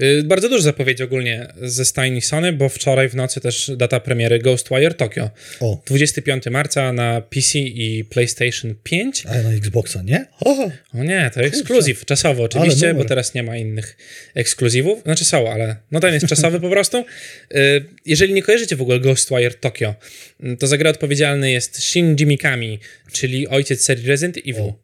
[0.00, 4.38] Yy, bardzo dużo zapowiedzi ogólnie ze stajni Sony, bo wczoraj w nocy też data premiery
[4.38, 5.30] Ghostwire Tokyo.
[5.60, 9.26] O, 25 marca na PC i PlayStation 5.
[9.26, 10.26] ale na Xboxa, nie?
[10.40, 13.96] O, O nie, to ekskluzyw, czasowo oczywiście, bo teraz nie ma innych
[14.34, 15.02] ekskluzywów.
[15.02, 17.04] Znaczy są, ale no ten jest czasowy po prostu.
[17.50, 19.94] Yy, Jeżeli nie kojarzycie w ogóle Ghostwire Tokyo,
[20.40, 22.78] yy, to za grę odpowiedzialny jest Shinji Mikami,
[23.12, 24.62] czyli ojciec serii Resident Evil.
[24.62, 24.78] O.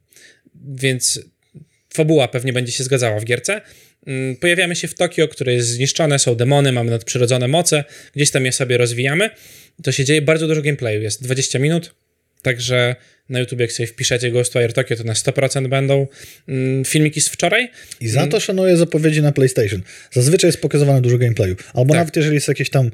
[0.75, 1.21] Więc
[1.95, 3.61] fabuła pewnie będzie się zgadzała w gierce.
[4.07, 7.85] Mm, Pojawiamy się w Tokio, które jest zniszczone, są demony, mamy nadprzyrodzone moce,
[8.17, 9.31] gdzieś tam je sobie rozwijamy.
[9.83, 11.95] To się dzieje, bardzo dużo gameplayu, jest 20 minut,
[12.43, 12.97] także
[13.29, 16.07] na YouTube jak sobie wpiszecie Ghostwire Tokyo, to na 100% będą
[16.49, 17.71] mm, filmiki z wczoraj.
[18.01, 19.83] I za to szanuję zapowiedzi na PlayStation.
[20.11, 21.57] Zazwyczaj jest pokazywane dużo gameplayu.
[21.75, 21.99] Albo Tak.
[21.99, 22.91] nawet jeżeli jest jakieś tam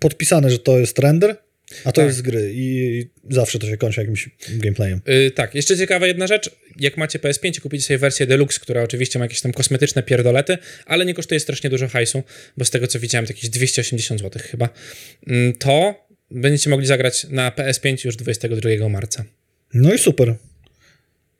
[0.00, 1.36] podpisane, że to jest render,
[1.84, 2.06] a to Tak.
[2.06, 5.00] jest z gry i zawsze to się kończy jakimś gameplayem.
[5.06, 6.50] Yy, tak, jeszcze ciekawa jedna rzecz.
[6.80, 11.04] Jak macie PS5, kupicie sobie wersję Deluxe, która oczywiście ma jakieś tam kosmetyczne pierdolety, ale
[11.04, 12.22] nie kosztuje strasznie dużo hajsu,
[12.56, 14.68] bo z tego co widziałem, to jakieś 280 zł chyba.
[15.26, 19.24] Yy, to będziecie mogli zagrać na PS5 już 22 marca.
[19.74, 20.34] No i super.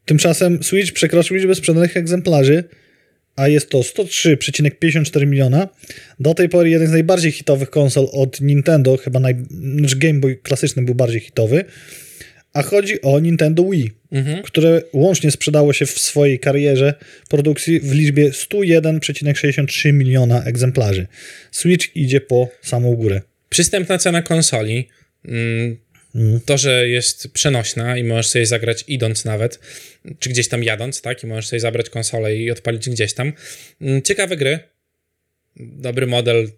[0.05, 2.65] Tymczasem Switch przekroczył liczbę sprzedanych egzemplarzy,
[3.37, 5.69] a jest to 103,54 miliona.
[6.21, 9.35] Do tej pory jeden z najbardziej hitowych konsol od Nintendo, chyba naj...
[9.79, 11.65] znaczy Game Boy klasyczny był bardziej hitowy,
[12.53, 13.91] a chodzi o Nintendo Wii,
[14.45, 16.95] które łącznie sprzedało się w swojej karierze
[17.29, 21.07] produkcji w liczbie 101,63 miliona egzemplarzy.
[21.51, 23.21] Switch idzie po samą górę.
[23.49, 24.89] Przystępna cena konsoli,
[25.25, 25.77] mm,
[26.45, 29.59] to, że jest przenośna i możesz sobie zagrać idąc nawet,
[30.19, 33.33] czy gdzieś tam jadąc, tak, i możesz sobie zabrać konsolę i odpalić gdzieś tam.
[33.81, 34.59] Mm, Ciekawe gry,
[35.57, 36.49] dobry model,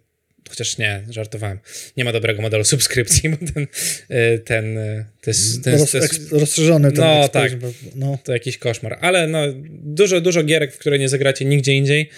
[0.49, 1.59] chociaż nie, żartowałem,
[1.97, 3.67] nie ma dobrego modelu subskrypcji, bo ten,
[4.11, 7.61] y, ten, y, to jest, to jest, Roz, to jest, eks, rozszerzony ten No, Explosion,
[7.95, 12.11] No, to jakiś koszmar, ale no, dużo, dużo gierek, w które nie zagracie nigdzie indziej,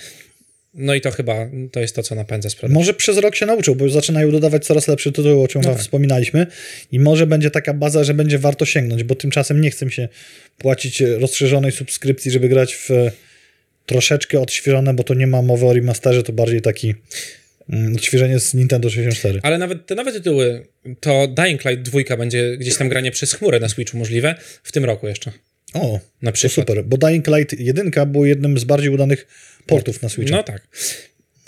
[0.74, 2.74] no i to chyba, to jest to, co napędza sprzedaż.
[2.74, 5.68] Może przez rok się nauczył, bo już zaczynają dodawać coraz lepsze tytuły, o czym No
[5.68, 5.78] tak.
[5.78, 6.46] wspominaliśmy.
[6.92, 10.08] I może będzie taka baza, że będzie warto sięgnąć, bo tymczasem nie chcę się
[10.58, 12.90] płacić rozszerzonej subskrypcji, żeby grać w
[13.86, 16.94] troszeczkę odświeżone, bo to nie ma mowy o remasterze, to bardziej taki
[17.70, 19.40] mm, odświeżenie z Nintendo 64.
[19.42, 20.66] Ale nawet te nowe tytuły,
[21.00, 24.84] to Dying Light 2 będzie gdzieś tam granie przez chmurę na Switchu możliwe w tym
[24.84, 25.32] roku jeszcze.
[25.74, 26.54] O, Na to przykład.
[26.68, 29.26] super, bo Dying Light 1 był jednym z bardziej udanych
[29.66, 30.36] portów na Switcha.
[30.36, 30.68] No tak.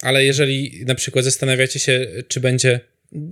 [0.03, 2.81] Ale jeżeli na przykład zastanawiacie się, czy będzie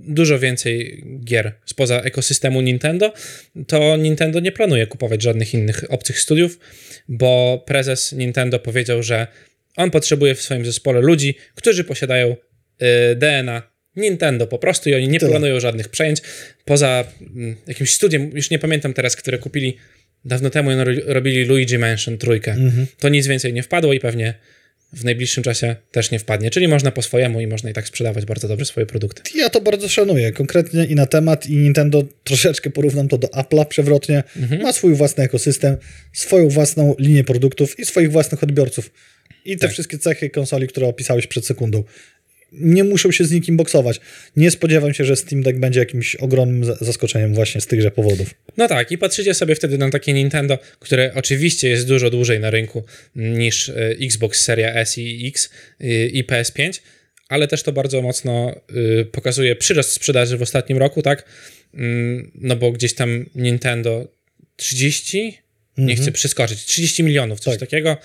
[0.07, 3.13] dużo więcej gier spoza ekosystemu Nintendo,
[3.67, 6.59] to Nintendo nie planuje kupować żadnych innych obcych studiów,
[7.07, 9.27] bo prezes Nintendo powiedział, że
[9.75, 12.35] on potrzebuje w swoim zespole ludzi, którzy posiadają
[13.11, 13.63] y, DNA
[13.95, 15.31] Nintendo po prostu i oni nie Tyle.
[15.31, 16.19] planują żadnych przejęć
[16.65, 19.77] poza mm, jakimś studiem, już nie pamiętam teraz, które kupili
[20.25, 22.55] dawno temu ro- robili Luigi Mansion trójkę.
[22.99, 24.33] To nic więcej nie wpadło i pewnie
[24.93, 26.49] w najbliższym czasie też nie wpadnie.
[26.49, 29.21] Czyli można po swojemu i można i tak sprzedawać bardzo dobrze swoje produkty.
[29.35, 33.65] Ja to bardzo szanuję, konkretnie i na temat, i Nintendo troszeczkę porównam to do Apple'a
[33.65, 34.23] przewrotnie.
[34.61, 35.77] Ma swój własny ekosystem,
[36.13, 38.91] swoją własną linię produktów i swoich własnych odbiorców.
[39.45, 39.71] I te Tak.
[39.71, 41.83] wszystkie cechy konsoli, które opisałeś przed sekundą.
[42.51, 43.99] Nie muszą się z nikim boksować.
[44.35, 48.33] Nie spodziewam się, że Steam Deck będzie jakimś ogromnym za- zaskoczeniem właśnie z tychże powodów.
[48.57, 52.49] No tak, i patrzycie sobie wtedy na takie Nintendo, które oczywiście jest dużo dłużej na
[52.49, 52.83] rynku
[53.15, 55.49] niż y, Xbox Seria S i X
[55.81, 56.79] y, i PS5,
[57.29, 58.55] ale też to bardzo mocno
[59.01, 61.25] y, pokazuje przyrost sprzedaży w ostatnim roku, tak?
[61.73, 64.11] Mm, No bo gdzieś tam Nintendo
[64.55, 65.37] 30,
[65.77, 67.59] nie chcę przeskoczyć, 30 milionów, coś Tak.
[67.69, 67.97] takiego,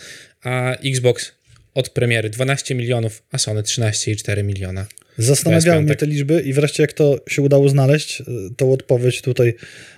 [0.43, 1.33] a Xbox
[1.75, 4.87] od premiery 12 milionów, a Sony 13,4 miliona.
[5.19, 6.01] Zastanawiały mnie piątek.
[6.01, 8.25] te liczby i wreszcie jak to się udało znaleźć, y,
[8.57, 9.55] tą odpowiedź tutaj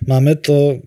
[0.06, 0.78] mamy, to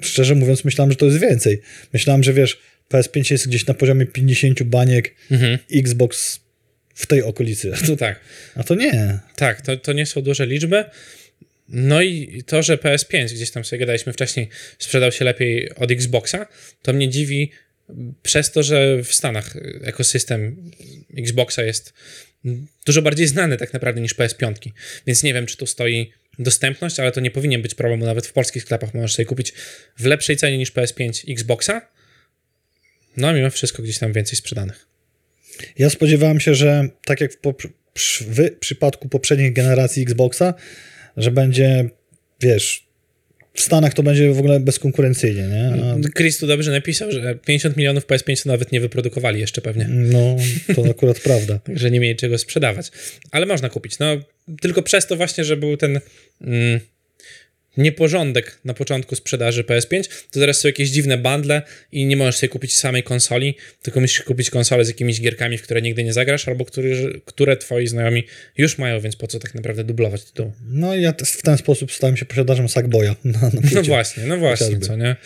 [0.00, 1.60] szczerze mówiąc myślałem, że to jest więcej.
[1.92, 2.58] Myślałem, że wiesz,
[2.90, 5.58] PS5 jest gdzieś na poziomie 50 baniek, Mhm.
[5.74, 6.40] Xbox
[6.94, 7.72] w tej okolicy.
[7.88, 8.20] No tak.
[8.54, 9.18] A to nie.
[9.36, 10.84] Tak, to, to nie są duże liczby.
[11.68, 16.46] No i to, że PS5, gdzieś tam sobie gadaliśmy wcześniej, sprzedał się lepiej od Xboxa,
[16.82, 17.50] to mnie dziwi
[18.22, 20.70] przez to, że w Stanach ekosystem
[21.18, 21.92] Xboxa jest
[22.86, 24.54] dużo bardziej znany tak naprawdę niż PS5.
[25.06, 28.04] Więc nie wiem, czy tu stoi dostępność, ale to nie powinien być problemu.
[28.04, 29.52] Nawet w polskich sklepach możesz sobie kupić
[29.98, 31.88] w lepszej cenie niż PS5 Xboxa.
[33.16, 34.86] No, mimo wszystko gdzieś tam więcej sprzedanych.
[35.78, 37.38] Ja spodziewałem się, że tak jak w,
[38.20, 40.54] w przypadku poprzednich generacji Xboxa,
[41.16, 41.90] że będzie,
[42.40, 42.87] wiesz,
[43.54, 45.82] w Stanach to będzie w ogóle bezkonkurencyjnie, nie?
[45.82, 49.86] A, Chris tu dobrze napisał, że 50 milionów PS5 to nawet nie wyprodukowali jeszcze pewnie.
[49.88, 50.36] no,
[50.74, 51.60] to akurat prawda.
[51.74, 52.90] że nie mieli czego sprzedawać.
[53.30, 53.98] Ale można kupić.
[53.98, 54.16] No,
[54.60, 56.00] tylko przez to właśnie, że był ten
[56.40, 56.80] mm,
[57.78, 61.62] nieporządek na początku sprzedaży PS5, to teraz są jakieś dziwne bundle
[61.92, 65.62] i nie możesz sobie kupić samej konsoli, tylko musisz kupić konsolę z jakimiś gierkami, w
[65.62, 66.88] które nigdy nie zagrasz, albo które,
[67.24, 68.24] które twoi znajomi
[68.56, 70.52] już mają, więc po co tak naprawdę dublować tytuł?
[70.68, 74.36] No i ja w ten sposób stałem się posiadarzem Sackboya na, na No właśnie, no
[74.36, 74.86] właśnie, Chociażby.
[74.86, 75.16] co nie?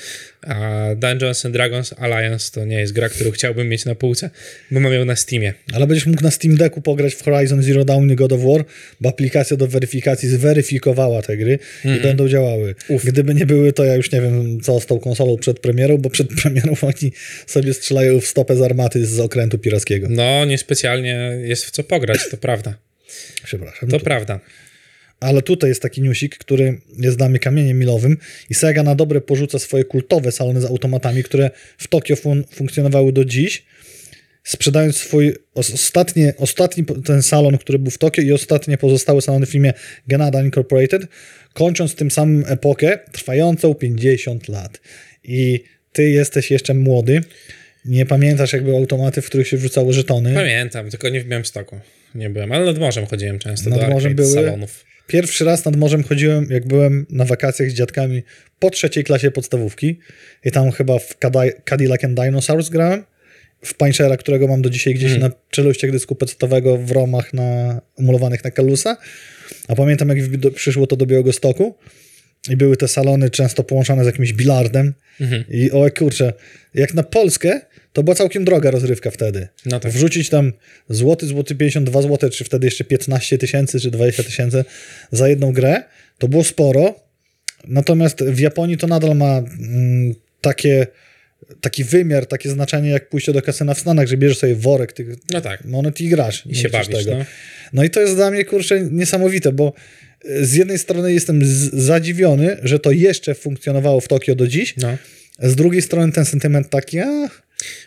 [0.42, 4.30] A Dungeons and Dragons Alliance to nie jest gra, którą chciałbym mieć na półce,
[4.70, 5.54] bo mam ją na Steamie.
[5.72, 8.64] Ale będziesz mógł na Steam Decku pograć w Horizon Zero Dawn i God of War,
[9.00, 12.41] bo aplikacja do weryfikacji zweryfikowała te gry i będą działały.
[12.50, 12.74] Mhm.
[12.88, 13.04] Uf.
[13.04, 16.10] Gdyby nie były, to ja już nie wiem, co z tą konsolą przed premierą, bo
[16.10, 17.12] przed premierą oni
[17.46, 20.06] sobie strzelają w stopę z armaty z okrętu pirackiego.
[20.10, 22.74] No, niespecjalnie jest w co pograć, to prawda.
[23.44, 23.88] Przepraszam.
[23.88, 24.40] To prawda.
[25.20, 28.16] Ale tutaj jest taki newsik, który jest dla mnie kamieniem milowym
[28.50, 33.12] i Sega na dobre porzuca swoje kultowe salony z automatami, które w Tokio fun- funkcjonowały
[33.12, 33.64] do dziś,
[34.44, 39.46] sprzedając swój os- ostatnie, ostatni ten salon, który był w Tokio i ostatnie pozostałe salony
[39.46, 39.72] w filmie
[40.08, 41.02] Ganada Incorporated,
[41.52, 44.80] kończąc tym samym epokę trwającą 50 lat.
[45.24, 47.20] I ty jesteś jeszcze młody,
[47.84, 50.34] nie pamiętasz jakby automaty, w których się wrzucało żetony.
[50.34, 51.80] Pamiętam, tylko nie w Białymstoku.
[52.14, 54.34] Nie byłem, ale nad morzem chodziłem często Nad do morzem były?
[54.34, 54.84] salonów.
[55.06, 58.22] Pierwszy raz nad morzem chodziłem, jak byłem na wakacjach z dziadkami
[58.58, 59.98] po trzeciej klasie podstawówki
[60.44, 63.04] i tam chyba w Cadi- Cadillac and Dinosaurs grałem,
[63.64, 68.44] w Punchera, którego mam do dzisiaj gdzieś na czeluściach dysku pecetowego w romach na, umulowanych
[68.44, 68.96] na kalusa,
[69.68, 71.74] a pamiętam jak w- przyszło to do Białego Stoku
[72.50, 74.94] i były te salony często połączone z jakimś bilardem
[75.50, 76.32] i o kurczę,
[76.74, 77.60] jak na Polskę
[77.92, 79.48] to była całkiem droga rozrywka wtedy.
[79.66, 79.92] No tak.
[79.92, 80.52] Wrzucić tam
[80.88, 84.64] złoty, złoty 52 zł, czy wtedy jeszcze 15 tysięcy, czy 20 tysięcy
[85.12, 85.82] za jedną grę,
[86.18, 86.94] to było sporo.
[87.68, 90.86] Natomiast w Japonii to nadal ma mm, takie,
[91.60, 95.08] taki wymiar, takie znaczenie jak pójście do kasyna w Stanach, że bierzesz sobie worek tych
[95.32, 95.64] No tak.
[95.64, 96.46] monet i grasz.
[96.46, 97.24] I się bawisz, no.
[97.72, 99.72] no i to jest dla mnie, kurczę, niesamowite, bo
[100.24, 101.40] y, z jednej strony jestem
[101.72, 104.96] zadziwiony, że to jeszcze funkcjonowało w Tokio do dziś, no.
[105.38, 107.28] z drugiej strony ten sentyment taki, a,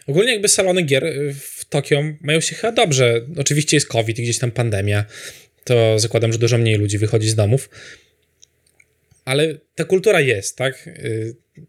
[0.07, 3.21] Ogólnie jakby salony gier y, w Tokio mają się chyba dobrze.
[3.37, 5.05] Oczywiście jest COVID i gdzieś tam pandemia.
[5.63, 7.69] To zakładam, że dużo mniej ludzi wychodzi z domów.
[9.25, 10.89] Ale ta kultura jest, tak?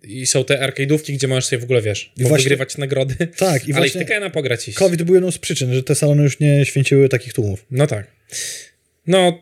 [0.02, 3.14] I są te arcade'ówki, gdzie możesz sobie w ogóle, wiesz, wygrywać nagrody.
[3.36, 4.78] tak, i Ale właśnie i taka na pograć iść.
[4.78, 7.66] COVID był jedną z przyczyn, że te salony już nie święciły takich tłumów.
[7.70, 8.06] No tak.
[9.06, 9.40] No,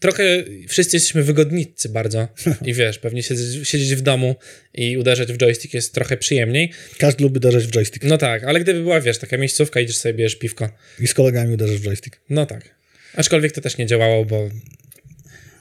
[0.00, 2.28] trochę wszyscy jesteśmy wygodnicy bardzo
[2.66, 4.36] i wiesz, pewnie siedzieć, siedzieć w domu
[4.74, 6.72] i uderzać w joystick jest trochę przyjemniej.
[6.98, 10.14] Każdy lubi uderzać w joystick No tak, ale gdyby była, wiesz, taka miejscówka, idziesz sobie,
[10.14, 10.68] bierzesz piwko,
[11.00, 12.20] i z kolegami uderzasz w joystick.
[12.30, 12.78] no tak.
[13.14, 14.48] Aczkolwiek to też nie działało, bo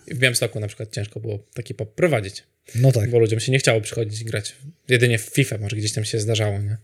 [0.07, 2.43] w Białymstoku na przykład ciężko było taki pop prowadzić,
[2.75, 3.09] No tak.
[3.09, 4.55] bo ludziom się nie chciało przychodzić i grać.
[4.89, 6.77] Jedynie w FIFA może gdzieś tam się zdarzało, nie?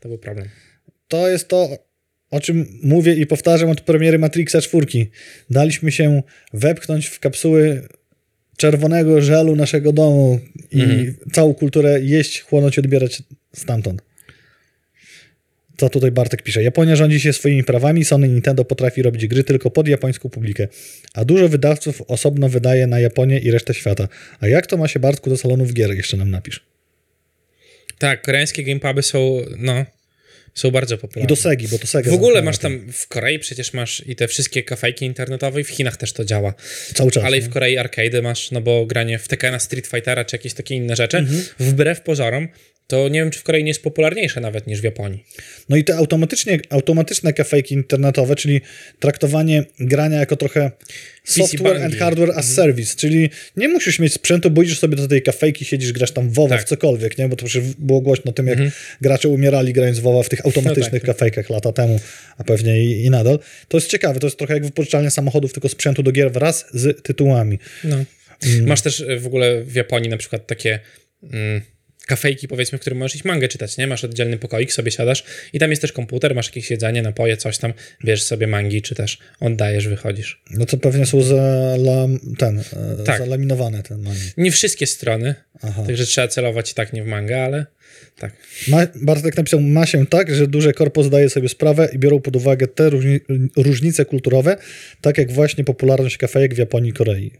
[0.00, 0.48] To był problem.
[1.08, 1.78] To jest to,
[2.30, 4.86] o czym mówię i powtarzam od premiery Matrixa 4.
[5.50, 6.22] Daliśmy się
[6.52, 7.88] wepchnąć w kapsuły
[8.56, 10.40] czerwonego żelu naszego domu
[10.72, 13.22] i całą kulturę jeść, chłonąć, odbierać
[13.54, 14.02] stamtąd.
[15.76, 16.62] Co tutaj Bartek pisze?
[16.62, 20.68] Japonia rządzi się swoimi prawami, Sony i Nintendo potrafi robić gry tylko pod japońską publikę,
[21.14, 24.08] a dużo wydawców osobno wydaje na Japonię i resztę świata.
[24.40, 25.96] A jak to ma się, Bartku, do salonów gier?
[25.96, 26.64] Jeszcze nam napisz.
[27.98, 29.84] Tak, koreańskie gamepuby są, no,
[30.54, 31.26] są bardzo I popularne.
[31.28, 34.28] do Segi, bo to Sega W ogóle masz tam w Korei przecież masz i te
[34.28, 36.54] wszystkie kafejki internetowe i w Chinach też to działa.
[36.94, 37.24] cały czas.
[37.24, 40.54] Ale i w Korei arcade masz, no bo granie w Tekkena Street Fightera czy jakieś
[40.54, 41.42] takie inne rzeczy, Mhm.
[41.58, 42.48] wbrew pozorom,
[42.86, 45.24] to nie wiem, czy w Korei nie jest popularniejsze nawet niż w Japonii.
[45.68, 48.60] No i te automatycznie, automatyczne kafejki internetowe, czyli
[49.00, 50.70] traktowanie grania jako trochę
[51.24, 55.22] software and hardware as service, czyli nie musisz mieć sprzętu, bo idziesz sobie do tej
[55.22, 56.66] kafejki, siedzisz, grasz tam w WoWa, Tak.
[56.66, 57.28] w cokolwiek, nie?
[57.28, 58.58] Bo to przecież było głośno o tym, jak
[59.00, 61.16] gracze umierali grając WoWa w tych automatycznych No tak.
[61.16, 62.00] kafejkach lata temu,
[62.38, 63.38] a pewnie i, i nadal.
[63.68, 67.02] To jest ciekawe, to jest trochę jak wypożyczalnia samochodów, tylko sprzętu do gier wraz z
[67.02, 67.58] tytułami.
[67.84, 68.04] No.
[68.66, 70.80] Masz też y, w ogóle w Japonii na przykład takie
[71.32, 71.60] mm,
[72.06, 73.86] kafejki, powiedzmy, w którym możesz iść mangę czytać, nie?
[73.86, 77.58] Masz oddzielny pokoik, sobie siadasz i tam jest też komputer, masz jakieś jedzenie, napoje, coś
[77.58, 77.72] tam,
[78.04, 80.42] bierz sobie mangi, czytasz, oddajesz, wychodzisz.
[80.50, 83.18] No to pewnie są zalam, ten, e, Tak.
[83.18, 84.30] zalaminowane ten mangi.
[84.36, 85.82] Nie wszystkie strony, Aha.
[85.86, 87.66] także trzeba celować i tak nie w mangę, ale
[88.18, 88.32] tak.
[88.68, 92.36] Ma, Bartek napisał, ma się tak, że duże korpo zdaje sobie sprawę i biorą pod
[92.36, 93.20] uwagę te różni,
[93.56, 94.56] różnice kulturowe,
[95.00, 97.32] tak jak właśnie popularność kafejek w Japonii i Korei.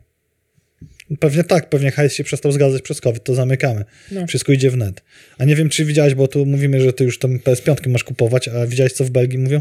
[1.20, 3.84] Pewnie tak, pewnie hajs się przestał zgadzać przez COVID, to zamykamy.
[4.10, 4.26] No.
[4.26, 5.02] Wszystko idzie w net.
[5.38, 8.48] A nie wiem, czy widziałeś, bo tu mówimy, że ty już tam PS5 masz kupować,
[8.48, 9.60] a widziałeś, co w Belgii mówią?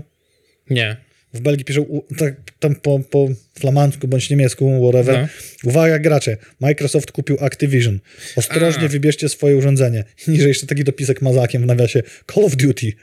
[0.69, 0.97] Nie.
[1.33, 3.29] W Belgii piszą tak, tam po, po
[3.59, 5.21] flamandzku bądź niemiecku, whatever.
[5.21, 5.27] No.
[5.69, 7.99] Uwaga gracze, Microsoft kupił Activision.
[8.35, 8.87] Ostrożnie A.
[8.87, 10.03] wybierzcie swoje urządzenie.
[10.27, 12.93] Niżej jeszcze taki dopisek mazakiem w nawiasie Call of Duty.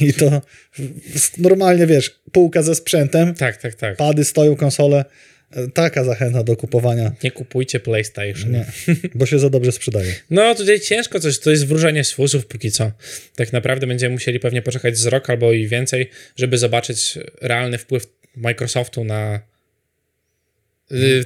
[0.00, 0.42] I to
[1.38, 3.96] normalnie, wiesz, półka ze sprzętem, Tak, tak, tak.
[3.96, 5.04] pady stoją, konsole.
[5.74, 7.12] Taka zachęta do kupowania.
[7.24, 8.52] Nie kupujcie PlayStation.
[8.52, 8.64] Nie,
[9.14, 10.14] bo się za dobrze sprzedaje.
[10.30, 12.92] No, tutaj ciężko coś, to jest wróżenie z fusów póki co.
[13.36, 18.06] Tak naprawdę będziemy musieli pewnie poczekać z rok albo i więcej, żeby zobaczyć realny wpływ
[18.36, 19.40] Microsoftu na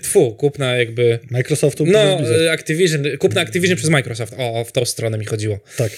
[0.03, 4.35] tfu, kupna jakby Microsoftu no, y, Activision, kupna Activision przez Microsoft.
[4.39, 5.61] O, o, w tą stronę mi chodziło.
[5.77, 5.93] Tak.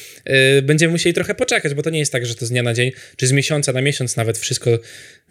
[0.58, 2.74] Y, będziemy musieli trochę poczekać, bo to nie jest tak, że to z dnia na
[2.74, 4.78] dzień, czy z miesiąca na miesiąc nawet wszystko,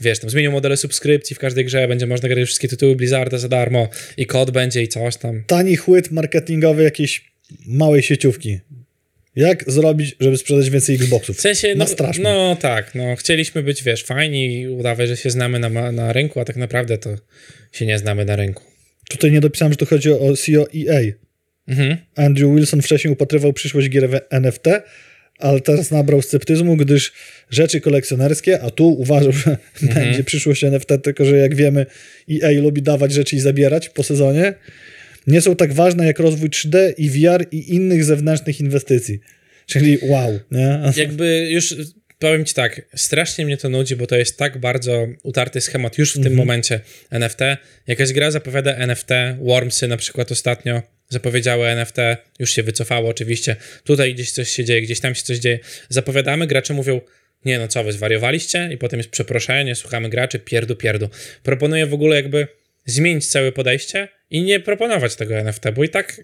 [0.02, 3.50] wiesz, tam zmienią modele subskrypcji w każdej grze, będzie można grać wszystkie tytuły Blizzarda za
[3.50, 5.44] darmo i kod będzie i coś tam.
[5.48, 7.32] Tani chłyt marketingowy jakiejś
[7.68, 8.60] małej sieciówki.
[9.36, 11.38] Jak zrobić, żeby sprzedać więcej Xboxów?
[11.38, 12.24] W sensie, no, Nastraszmy.
[12.24, 16.40] no tak, no chcieliśmy być, wiesz, fajni i udawać, że się znamy na, na rynku,
[16.40, 17.10] a tak naprawdę to
[17.72, 18.64] się nie znamy na rynku.
[19.10, 21.02] Tutaj nie dopisałem, że tu chodzi o CEO EA.
[21.68, 21.98] Mhm.
[22.16, 24.68] Andrew Wilson wcześniej upatrywał przyszłość gier w NFT,
[25.40, 27.14] ale teraz nabrał sceptyzmu, gdyż
[27.50, 31.86] rzeczy kolekcjonerskie, a tu uważał, że będzie przyszłość NFT, tylko że jak wiemy,
[32.32, 34.54] EA lubi dawać rzeczy i zabierać po sezonie,
[35.28, 39.20] nie są tak ważne jak rozwój 3D i VR i innych zewnętrznych inwestycji.
[39.66, 40.80] Czyli wow, nie?
[40.96, 41.76] Jakby już
[42.20, 46.14] powiem ci tak, strasznie mnie to nudzi, bo to jest tak bardzo utarty schemat już
[46.14, 46.32] w Mhm.
[46.32, 46.80] tym momencie
[47.12, 47.40] NFT.
[47.88, 49.10] Jakaś gra zapowiada NFT,
[49.42, 51.98] Wormsy na przykład ostatnio zapowiedziały NFT,
[52.40, 53.56] już się wycofało oczywiście.
[53.84, 55.60] Tutaj gdzieś coś się dzieje, gdzieś tam się coś dzieje.
[55.90, 57.02] Zapowiadamy, gracze mówią,
[57.46, 58.70] nie no co wy, zwariowaliście?
[58.74, 61.10] I potem jest przeproszenie, słuchamy graczy, pierdu, pierdu.
[61.44, 62.48] Proponuję w ogóle jakby
[62.86, 66.22] zmienić całe podejście i nie proponować tego NFT, bo i tak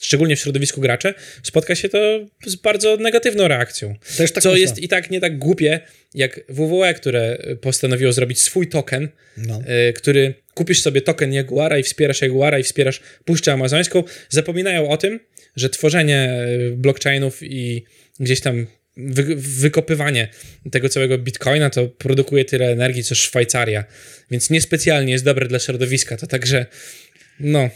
[0.00, 1.98] szczególnie w środowisku graczy, spotka się to
[2.46, 3.94] z bardzo negatywną reakcją.
[4.16, 4.60] Też tak co myślę.
[4.60, 5.80] jest i tak nie tak głupie,
[6.14, 9.60] jak WWE, które postanowiło zrobić swój token, No.
[9.88, 14.96] y, który kupisz sobie token Jaguara i wspierasz Jaguara i wspierasz Puszczę Amazońską, zapominają o
[14.96, 15.20] tym,
[15.56, 17.84] że tworzenie y, blockchainów i
[18.20, 18.66] gdzieś tam
[18.96, 20.28] wy, wykopywanie
[20.70, 23.84] tego całego bitcoina to produkuje tyle energii, co Szwajcaria,
[24.30, 26.16] więc niespecjalnie jest dobre dla środowiska.
[26.16, 26.66] To także,
[27.40, 27.70] no,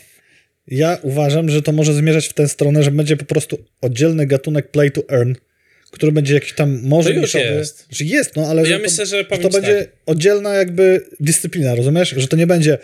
[0.66, 4.70] Ja uważam, że to może zmierzać w tę stronę, że będzie po prostu oddzielny gatunek
[4.70, 5.32] play to earn,
[5.90, 7.54] który będzie jakiś tam może To już niszowy.
[7.54, 7.86] jest.
[7.90, 9.88] Że jest, no ale Ja że to, myślę, że że powiem to będzie tak.
[10.06, 12.14] oddzielna jakby dyscyplina, rozumiesz?
[12.16, 12.78] Że to nie będzie,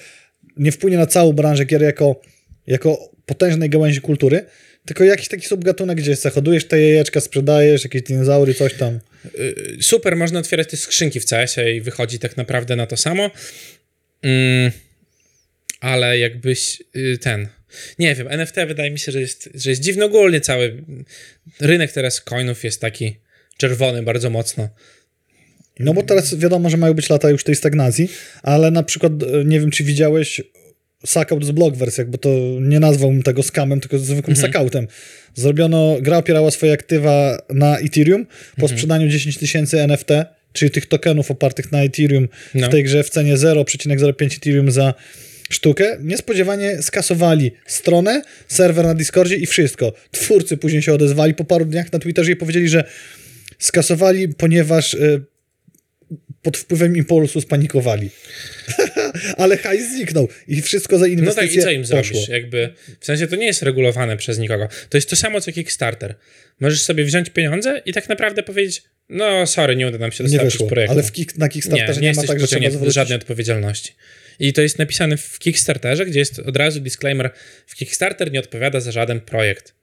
[0.56, 2.20] nie wpłynie na całą branżę gier jako,
[2.66, 4.44] jako potężnej gałęzi kultury,
[4.86, 9.00] tylko jakiś taki subgatunek, gdzie zachodujesz te jajeczka, sprzedajesz, jakieś dinozaury, coś tam.
[9.38, 13.30] y, super, można otwierać te skrzynki w CS-ie i wychodzi tak naprawdę na to samo.
[14.22, 14.70] Mm,
[15.84, 17.48] ale jakbyś y, ten.
[17.98, 20.82] Nie wiem, NFT wydaje mi się, że jest, że jest dziwny ogólnie cały
[21.60, 23.16] rynek teraz coinów jest taki
[23.56, 24.68] czerwony bardzo mocno.
[25.80, 28.08] No bo teraz wiadomo, że mają być lata już tej stagnacji,
[28.42, 30.40] ale na przykład e, nie wiem, czy widziałeś
[31.06, 32.28] Suckout z Blockverse, jakby to
[32.60, 34.52] nie nazwałbym tego skamem, tylko zwykłym Mhm.
[34.52, 34.86] suckoutem.
[35.34, 38.68] Zrobiono, gra opierała swoje aktywa na Ethereum po Mhm.
[38.68, 40.08] sprzedaniu 10 tysięcy NFT,
[40.52, 42.66] czyli tych tokenów opartych na Ethereum No.
[42.66, 44.94] w tej grze w cenie 0,05 Ethereum za
[45.54, 45.98] sztukę.
[46.00, 49.92] Niespodziewanie skasowali stronę, serwer na Discordzie i wszystko.
[50.10, 52.84] Twórcy później się odezwali po paru dniach na Twitterze i powiedzieli, że
[53.58, 55.24] skasowali, ponieważ y,
[56.42, 58.10] pod wpływem impulsu spanikowali.
[59.36, 62.02] Ale hajs zniknął i wszystko za No tak, inwestycje i co im poszło.
[62.02, 62.28] zrobisz?
[62.28, 64.68] Jakby, w sensie to nie jest regulowane przez nikogo.
[64.88, 66.14] To jest to samo co Kickstarter.
[66.60, 70.30] Możesz sobie wziąć pieniądze i tak naprawdę powiedzieć, no sorry, nie uda nam się Nie
[70.30, 70.92] dostarczyć wyszło, projektu.
[70.92, 72.94] ale w kick, na Kickstarterze nie, nie, ma jesteś tak, że trzeba zwrócić.
[72.94, 73.92] żadnej odpowiedzialności.
[74.38, 77.30] I to jest napisane w Kickstarterze, gdzie jest od razu disclaimer,
[77.66, 79.74] w Kickstarter nie odpowiada za żaden projekt.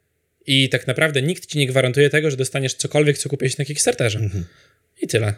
[0.47, 4.19] I tak naprawdę nikt ci nie gwarantuje tego, że dostaniesz cokolwiek, co kupiłeś na Kickstarterze.
[4.19, 4.45] Mhm.
[5.01, 5.33] I tyle.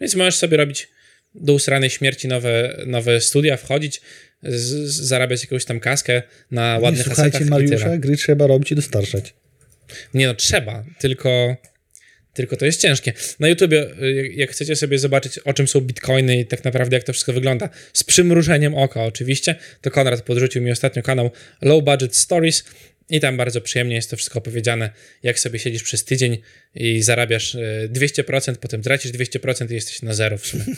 [0.00, 0.88] Więc możesz sobie robić
[1.34, 4.00] do usranej śmierci nowe, nowe studia, wchodzić,
[4.42, 8.46] z, z, zarabiać jakąś tam kaskę na Nie, ładnych słuchajcie, asetach i Mariusza, gry trzeba
[8.46, 9.34] robić i dostarczać.
[10.14, 11.56] Nie no, trzeba, tylko,
[12.38, 13.12] tylko to jest ciężkie.
[13.40, 17.04] Na YouTubie, y, jak- chcecie sobie zobaczyć, o czym są bitcoiny i tak naprawdę jak
[17.04, 21.30] to wszystko wygląda, z przymrużeniem oka oczywiście, to Konrad podrzucił mi ostatnio kanał
[21.62, 22.64] Low Budget Stories
[23.10, 24.90] I tam bardzo przyjemnie jest to wszystko opowiedziane,
[25.22, 26.38] jak sobie siedzisz przez tydzień
[26.74, 30.64] i zarabiasz e, 200%, potem tracisz 200% i jesteś na zero w sumie.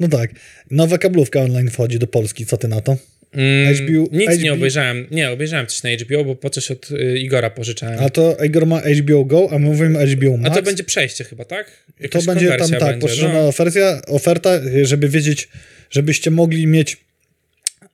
[0.00, 0.30] No tak.
[0.70, 2.96] Nowa kablówka online wchodzi do Polski, co ty na to?
[3.34, 5.06] Mm, HBO nic nie HBO obejrzałem.
[5.10, 7.98] Nie, obejrzałem coś na HBO, bo po coś od y, Igora pożyczałem.
[8.02, 10.56] A to Igor ma HBO Go, a my mówimy HBO A Max.
[10.56, 11.66] to będzie przejście chyba, tak?
[11.66, 13.48] To Jakaś będzie tam tak, będzie, poszerzona no.
[13.48, 15.48] oferta, oferta, żeby wiedzieć,
[15.90, 16.96] żebyście mogli mieć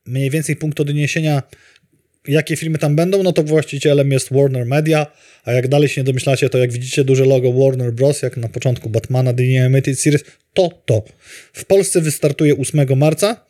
[0.06, 1.42] mniej więcej punkt odniesienia,
[2.28, 5.06] jakie filmy tam będą, no to właścicielem jest Warner Media,
[5.44, 8.48] a jak dalej się nie domyślacie, to jak widzicie duże logo Warner Bros., jak na
[8.48, 10.24] początku Batmana The Animated Series,
[10.54, 11.04] to to.
[11.52, 13.46] W Polsce wystartuje 8 marca,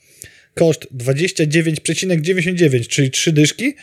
[0.54, 3.74] koszt 29,99, czyli 3 dyszki.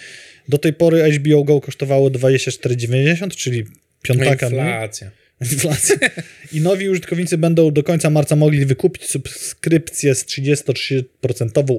[0.49, 3.67] Do tej pory HBO Go kosztowało 24,90, czyli No
[4.01, 4.49] piątaka.
[4.49, 4.57] no.
[4.57, 5.11] inflacja.
[5.41, 5.95] Inflacja.
[6.53, 11.03] I nowi użytkownicy będą do końca marca mogli wykupić subskrypcję z 33%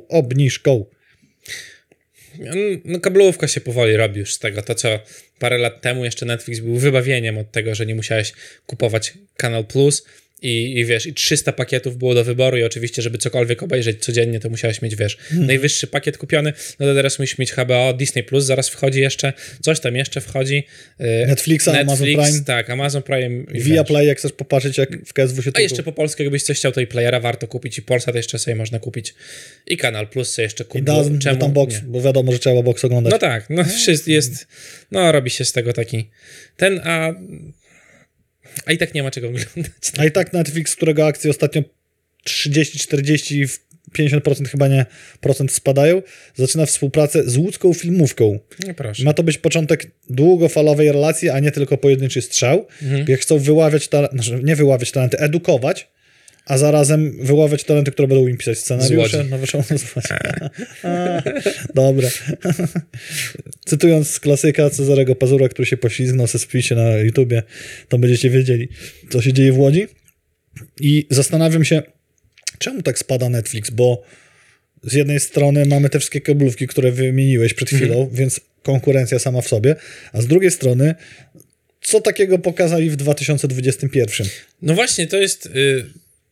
[0.09, 0.84] obniżką.
[2.84, 4.62] No, kablówka się powoli robi już z tego.
[4.62, 4.89] To, co
[5.39, 8.32] parę lat temu jeszcze Netflix był wybawieniem od tego, że nie musiałeś
[8.66, 10.05] kupować Kanal Plus
[10.43, 14.41] i, i wiesz, i 300 pakietów było do wyboru i oczywiście, żeby cokolwiek obejrzeć codziennie,
[14.41, 15.47] to musiałeś mieć, wiesz, Mhm.
[15.47, 19.32] najwyższy pakiet kupiony, no to teraz musisz mieć HBO, Disney Plus, zaraz wchodzi jeszcze,
[19.62, 20.66] coś tam jeszcze wchodzi.
[20.99, 22.41] yy, Netflixa, Amazon Prime.
[22.47, 23.45] Tak, Amazon Prime.
[23.55, 23.84] i Via.
[23.84, 26.72] Play, jak chcesz popatrzeć, jak w KSW się A jeszcze po polsku, jakbyś coś chciał,
[26.72, 29.14] to i playera warto kupić, i Polsat jeszcze sobie można kupić.
[29.66, 30.84] I Kanal Plus sobie jeszcze I kupić.
[30.86, 31.80] Dazn, bo tam box, nie?
[31.89, 33.12] bo wiadomo, że trzeba box oglądać.
[33.12, 34.47] No tak, no wszystko jest,
[34.91, 36.09] no robi się z tego taki
[36.57, 37.14] ten, a,
[38.66, 39.72] a i tak nie ma czego oglądać.
[39.99, 41.62] A i tak Netflix, którego akcje ostatnio
[42.24, 43.59] 30, 40, w
[43.99, 44.86] 50% chyba nie
[45.20, 46.03] procent spadają,
[46.36, 48.38] zaczyna współpracę z łódzką filmówką.
[48.66, 48.74] No.
[49.05, 52.66] Ma to być początek długofalowej relacji, a nie tylko pojedynczy strzał.
[52.82, 53.05] Mhm.
[53.09, 55.88] Jak chcą wyławiać, ta, znaczy nie wyławiać talenty, edukować,
[56.49, 59.24] a zarazem wyławiać talenty, które będą im pisać scenariusze.
[59.70, 60.05] Nazwać.
[60.82, 61.22] A,
[61.74, 62.09] Dobra.
[63.68, 67.42] Cytując z klasyka Cezarego Pazura, który się poślizgnął se spisie na YouTubie,
[67.88, 68.68] to będziecie wiedzieli,
[69.11, 69.86] co się dzieje w Łodzi.
[70.80, 71.82] I zastanawiam się,
[72.59, 74.03] czemu tak spada Netflix, bo
[74.82, 79.49] z jednej strony mamy te wszystkie kablówki, które wymieniłeś przed chwilą, więc konkurencja sama w
[79.49, 79.76] sobie,
[80.12, 80.94] a z drugiej strony,
[81.80, 84.26] co takiego pokazali w 2021?
[84.62, 85.84] No właśnie, to jest y,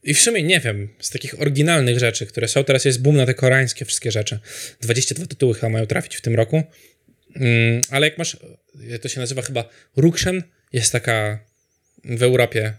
[0.06, 3.26] i w sumie nie wiem, z takich oryginalnych rzeczy, które są, teraz jest boom na
[3.26, 4.38] te koreańskie wszystkie rzeczy.
[4.80, 6.62] 22 tytuły chyba mają trafić w tym roku,
[7.40, 8.36] Mm, ale jak masz,
[8.94, 10.42] y, to się nazywa chyba Rukshen,
[10.72, 11.38] jest taka
[12.04, 12.72] w Europie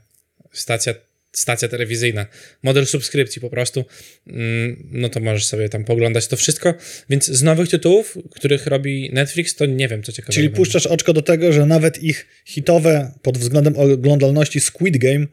[0.52, 0.94] stacja
[1.32, 2.26] stacja telewizyjna,
[2.64, 3.86] model subskrypcji po prostu,
[4.28, 6.74] mm, no to możesz sobie tam poglądać to wszystko.
[7.10, 10.34] Więc z nowych tytułów, których robi Netflix, to nie wiem, co ciekawe.
[10.34, 15.28] Czyli puszczasz oczko do tego, że nawet ich hitowe pod względem oglądalności Squid Game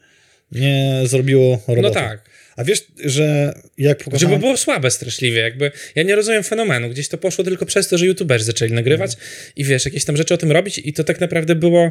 [0.54, 1.82] nie zrobiło roboty.
[1.82, 2.34] No tak.
[2.56, 4.40] A wiesz, że jak Żeby pokochałem...
[4.40, 5.70] było słabe straszliwie, jakby.
[5.94, 6.88] Ja nie rozumiem fenomenu.
[6.88, 9.12] Gdzieś to poszło tylko przez to, że youtuberzy zaczęli nagrywać
[9.56, 11.90] i wiesz, jakieś tam rzeczy o tym robić i to tak naprawdę było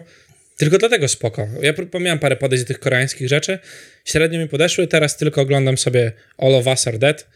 [0.57, 1.47] tylko dlatego spoko.
[1.61, 3.59] Ja miałem parę podejść do tych koreańskich rzeczy,
[4.05, 7.27] średnio mi podeszły, teraz tylko oglądam sobie All of Us Are Dead,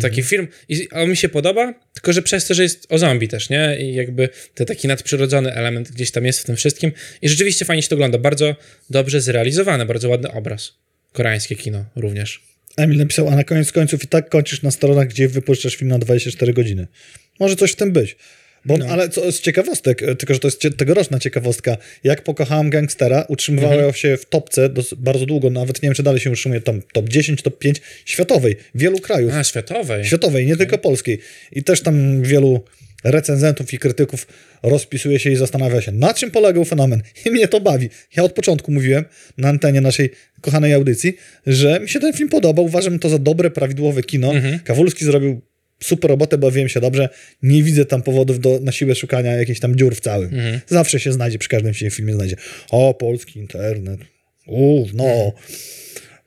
[0.00, 3.28] taki film i on mi się podoba, tylko że przez to, że jest o zombie
[3.28, 3.76] też, nie?
[3.80, 7.82] I jakby ten taki nadprzyrodzony element gdzieś tam jest w tym wszystkim i rzeczywiście fajnie
[7.82, 8.56] się to ogląda, bardzo
[8.90, 10.74] dobrze zrealizowane, bardzo ładny obraz.
[11.12, 12.42] Koreańskie kino również.
[12.76, 15.98] Emil napisał, a na koniec końców i tak kończysz na stronach, gdzie wypuszczasz film na
[15.98, 16.86] 24 godziny.
[17.40, 18.16] Może coś w tym być.
[18.64, 18.86] Bo, No.
[18.86, 21.76] Ale co z ciekawostek, e, tylko że to jest tegoroczna ciekawostka.
[22.04, 23.92] Jak pokochałem gangstera, utrzymywała Mhm.
[23.94, 27.08] się w topce dos- bardzo długo, nawet nie wiem, czy dalej się utrzymuje, tam top
[27.08, 29.32] 10, top 5 światowej, wielu krajów.
[29.34, 30.04] A, światowej.
[30.04, 31.18] Światowej, nie tylko polskiej.
[31.52, 32.64] I też tam wielu
[33.04, 34.26] recenzentów i krytyków
[34.62, 37.02] rozpisuje się i zastanawia się, na czym polegał fenomen.
[37.26, 37.88] I mnie to bawi.
[38.16, 39.04] Ja od początku mówiłem
[39.38, 40.10] na antenie naszej
[40.40, 42.62] kochanej audycji, że mi się ten film podoba.
[42.62, 44.32] Uważam to za dobre, prawidłowe kino.
[44.64, 45.40] Kawulski zrobił
[45.82, 47.08] super robotę, bawiłem się dobrze.
[47.42, 50.30] Nie widzę tam powodów do, na siłę szukania jakichś tam dziur w całym.
[50.66, 52.36] Zawsze się znajdzie, przy każdym się filmie znajdzie.
[52.70, 54.00] O, polski internet.
[54.46, 55.32] Uuu, no.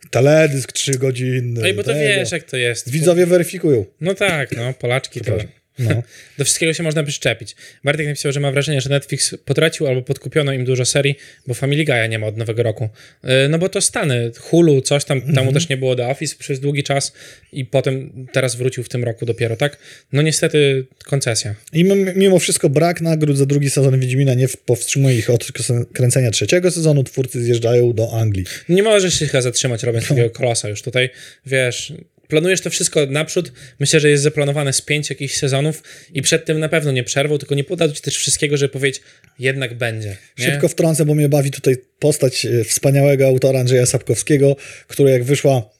[0.09, 1.61] Teledysk trzygodzinny.
[1.61, 1.99] No i bo to tego.
[1.99, 2.89] wiesz, jak to jest.
[2.89, 3.85] Widzowie weryfikują.
[4.01, 5.37] No tak, no, Polaczki to...
[5.79, 6.03] No.
[6.37, 7.55] Do wszystkiego się można przyczepić.
[7.83, 11.15] Bartek napisał, że ma wrażenie, że Netflix potracił albo podkupiono im dużo serii,
[11.47, 12.89] bo Family Guy'a nie ma od nowego roku.
[13.23, 15.35] Yy, No bo to Stany, Hulu, coś tam, Mhm.
[15.35, 17.13] temu też nie było The Office przez długi czas
[17.51, 19.77] i potem teraz wrócił w tym roku dopiero, tak?
[20.13, 21.55] No niestety koncesja.
[21.73, 25.47] I mim- mimo wszystko brak nagród za drugi sezon Wiedźmina nie powstrzymuje ich od
[25.93, 27.03] kręcenia trzeciego sezonu.
[27.03, 28.45] Twórcy zjeżdżają do Anglii.
[28.69, 30.09] Nie możesz się chyba zatrzymać robiąc No.
[30.09, 31.09] takiego kolosa już tutaj,
[31.45, 31.93] wiesz...
[32.27, 33.51] Planujesz to wszystko naprzód.
[33.79, 37.37] Myślę, że jest zaplanowane z pięć jakichś sezonów i przed tym na pewno nie przerwą,
[37.37, 39.01] tylko nie podadzą ci też wszystkiego, żeby powiedzieć,
[39.39, 40.17] jednak będzie.
[40.39, 40.45] Nie?
[40.45, 44.55] Szybko wtrącę, bo mnie bawi tutaj postać e, wspaniałego autora Andrzeja Sapkowskiego,
[44.87, 45.75] który jak wyszła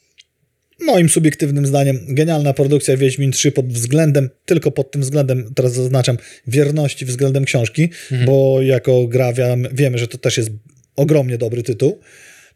[0.80, 6.18] moim subiektywnym zdaniem, genialna produkcja Wiedźmin 3 pod względem, tylko pod tym względem, teraz zaznaczam,
[6.48, 7.90] wierności względem książki,
[8.26, 9.34] bo jako gra
[9.74, 10.50] wiemy, że to też jest
[10.96, 12.00] ogromnie dobry tytuł.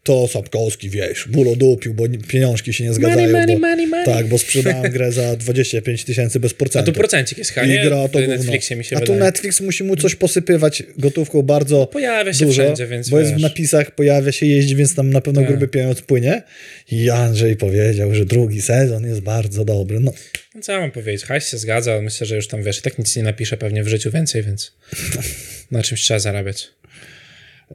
[0.02, 3.32] To Sapkowski, wiesz, bulodupił, bo pieniążki się nie zgadzają.
[3.32, 4.04] money, bo, money, money.
[4.06, 6.92] Tak, bo sprzedałem grę za 25 tysięcy bez A procentu.
[6.92, 8.28] tu procencik jest chyba, I gra to w.
[8.28, 9.20] Netflixie mi się A tu wydaje.
[9.20, 13.34] Netflix musi mu coś posypywać gotówką bardzo Pojawia się dużo, wszędzie, więc bo jest w
[13.34, 13.42] wiesz.
[13.42, 15.50] napisach, pojawia się, jeździ, więc tam na pewno Tak.
[15.50, 16.42] gruby pieniądz płynie.
[16.90, 20.00] I Andrzej powiedział, że drugi sezon jest bardzo dobry.
[20.00, 20.12] No,
[20.54, 21.24] No co mam powiedzieć?
[21.26, 23.84] Hajs się zgadza, ale myślę, że już tam wiesz, i tak nic nie napisze pewnie
[23.84, 24.72] w życiu więcej, więc
[25.70, 26.68] na czymś trzeba zarabiać.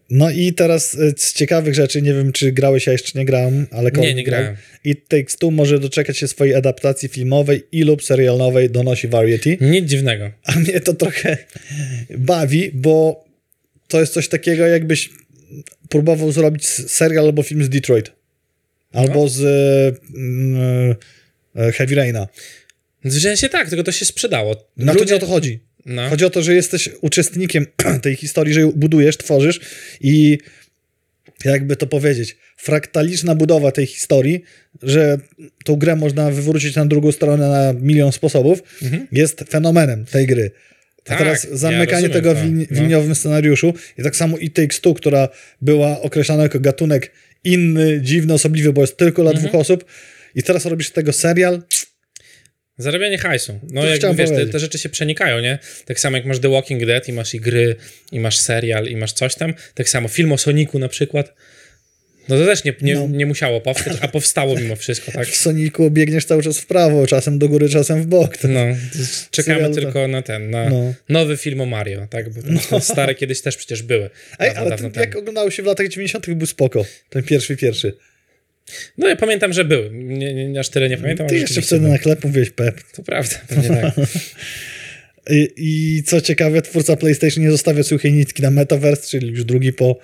[0.09, 3.67] No i teraz y, z ciekawych rzeczy, nie wiem czy grałeś, ja jeszcze nie grałem,
[3.71, 4.55] ale Nie, nie grałem.
[4.83, 9.57] I Takes Two może doczekać się swojej adaptacji filmowej i lub serialowej donosi Variety.
[9.61, 10.31] Nic dziwnego.
[10.43, 11.37] A mnie to trochę
[12.17, 13.25] bawi, bo
[13.87, 15.09] to jest coś takiego, jakbyś
[15.89, 18.11] próbował zrobić serial albo film z Detroit.
[18.93, 19.27] Albo No.
[19.29, 19.41] z
[20.15, 20.95] mm,
[21.55, 22.27] e, Heavy Raina.
[23.05, 24.71] W sensie tak, tylko to się sprzedało.
[24.77, 25.59] Na to Ludzie- nie o to chodzi.
[25.85, 26.09] No.
[26.09, 27.65] Chodzi o to, że jesteś uczestnikiem
[28.03, 29.59] tej historii, że ją budujesz, tworzysz
[30.01, 30.37] i
[31.45, 34.43] jakby to powiedzieć, fraktaliczna budowa tej historii,
[34.83, 35.17] że
[35.65, 38.59] tą grę można wywrócić na drugą stronę na milion sposobów,
[39.11, 40.51] jest fenomenem tej gry.
[41.05, 42.81] A Tak, teraz ja zamykanie rozumiem tego w, no.
[42.83, 45.29] liniowym scenariuszu i tak samo i Takes Two, która
[45.61, 47.11] była określana jako gatunek
[47.43, 49.47] inny, dziwny, osobliwy, bo jest tylko dla Mhm.
[49.49, 49.85] dwóch osób
[50.35, 51.61] i teraz robisz tego serial,
[52.77, 53.59] Zarabianie hajsu.
[53.71, 55.59] No To jak wiesz, te, te rzeczy się przenikają, nie?
[55.85, 57.75] Tak samo jak masz The Walking Dead i masz i gry,
[58.11, 59.53] i masz serial, i masz coś tam.
[59.73, 61.33] Tak samo film o Soniku na przykład.
[62.29, 63.07] No to też nie, nie, No.
[63.07, 65.27] nie musiało powstać, a powstało mimo wszystko, tak?
[65.27, 68.37] w Soniku biegniesz cały czas w prawo, czasem do góry, czasem w bok.
[68.37, 68.59] To- No,
[68.93, 68.99] to
[69.31, 70.93] czekamy Serial tylko na ten, na No.
[71.09, 72.29] nowy film o Mario, tak?
[72.29, 74.09] Bo te stare kiedyś też przecież były.
[74.39, 76.33] Ej, Dawno, ale dawno ten, jak oglądało się w latach 90.
[76.33, 76.85] był spoko.
[77.09, 77.93] Ten pierwszy, pierwszy.
[78.97, 79.89] No ja pamiętam, że były.
[79.91, 82.81] Nie, nie, aż tyle nie pamiętam, Ty jeszcze wtedy na chleb mówiłeś pep.
[82.93, 83.93] To prawda, pewnie tak.
[85.29, 89.73] I, I co ciekawe, twórca PlayStation nie zostawia suchej nitki na Metaverse, czyli już drugi
[89.73, 89.99] po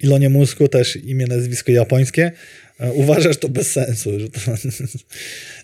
[0.00, 2.32] Ilonie Musku, też imię, nazwisko japońskie.
[2.80, 4.20] E, Uważa, że to bez sensu.
[4.20, 4.40] Że to...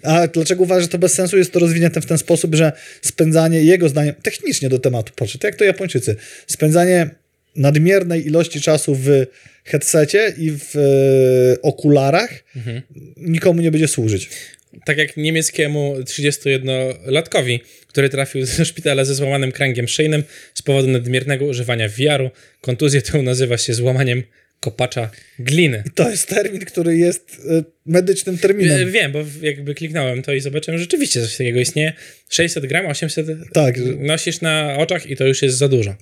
[0.11, 1.38] A dlaczego uważa, że to bez sensu?
[1.38, 2.72] Jest to rozwinięte w ten sposób, że
[3.03, 7.11] spędzanie, jego zdaniem, technicznie do tematu podszedł, jak to Japończycy, spędzanie
[7.57, 9.09] nadmiernej ilości czasu w
[9.64, 12.44] headsetie i w e, okularach
[13.16, 14.28] nikomu nie będzie służyć.
[14.84, 20.24] tak jak niemieckiemu 31-latkowi, który trafił do szpitala ze złamanym kręgiem szyjnym
[20.55, 22.30] z powodu nadmiernego używania VR-u.
[22.61, 24.22] Kontuzję tę nazywa się złamaniem
[24.61, 25.82] kopacza gliny.
[25.94, 28.90] To jest termin, który jest e, medycznym terminem.
[28.90, 31.92] Wiem, bo jakby kliknąłem to i zobaczyłem, że rzeczywiście coś takiego istnieje.
[32.28, 35.96] 600 gram, 800 Tak, nosisz na oczach i to już jest za dużo.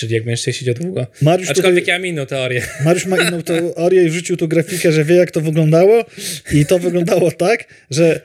[0.00, 1.06] Czyli jak będziesz siedzieć długo.
[1.22, 2.62] Mariusz Aczkolwiek tutaj- ja mam inną teorię.
[2.84, 3.42] Mariusz ma inną
[3.74, 6.04] teorię i wrzucił tu grafikę, że wie jak to wyglądało
[6.52, 8.20] i to wyglądało tak, że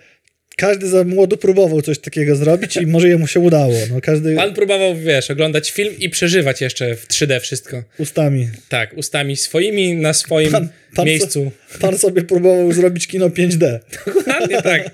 [0.58, 3.74] każdy za młodu próbował coś takiego zrobić i może jemu się udało.
[3.94, 7.84] No, każdy Pan próbował, wiesz, oglądać film i przeżywać jeszcze w 3D wszystko.
[8.00, 8.50] ustami.
[8.70, 11.52] Tak, ustami swoimi na swoim Pan- pan miejscu.
[11.80, 13.80] Pan sobie próbował zrobić kino 5D.
[14.16, 14.90] Dokładnie tak.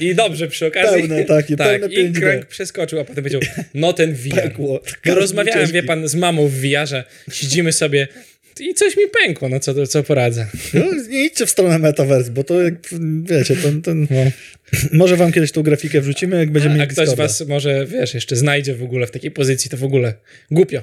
[0.00, 1.08] I dobrze przy okazji.
[1.08, 2.20] Pełne, takie, tak, pełne I 5D.
[2.20, 3.40] kręg przeskoczył, a potem powiedział,
[3.74, 4.50] no ten VR.
[5.04, 5.74] Ja rozmawiałem, Ciężki.
[5.74, 7.04] wie pan, z mamą w VR-ze.
[7.32, 8.08] Siedzimy sobie
[8.60, 10.46] i coś mi pękło, no co, co poradzę.
[10.74, 12.74] No, nie idźcie w stronę Metaverse, bo to jak,
[13.22, 14.06] wiecie, ten, ten...
[14.10, 14.30] No.
[14.92, 17.22] może wam kiedyś tą grafikę wrzucimy, jak będziemy A mieli ktoś Discorda.
[17.22, 20.14] was może, wiesz, jeszcze znajdzie w ogóle w takiej pozycji, to w ogóle
[20.50, 20.82] głupio.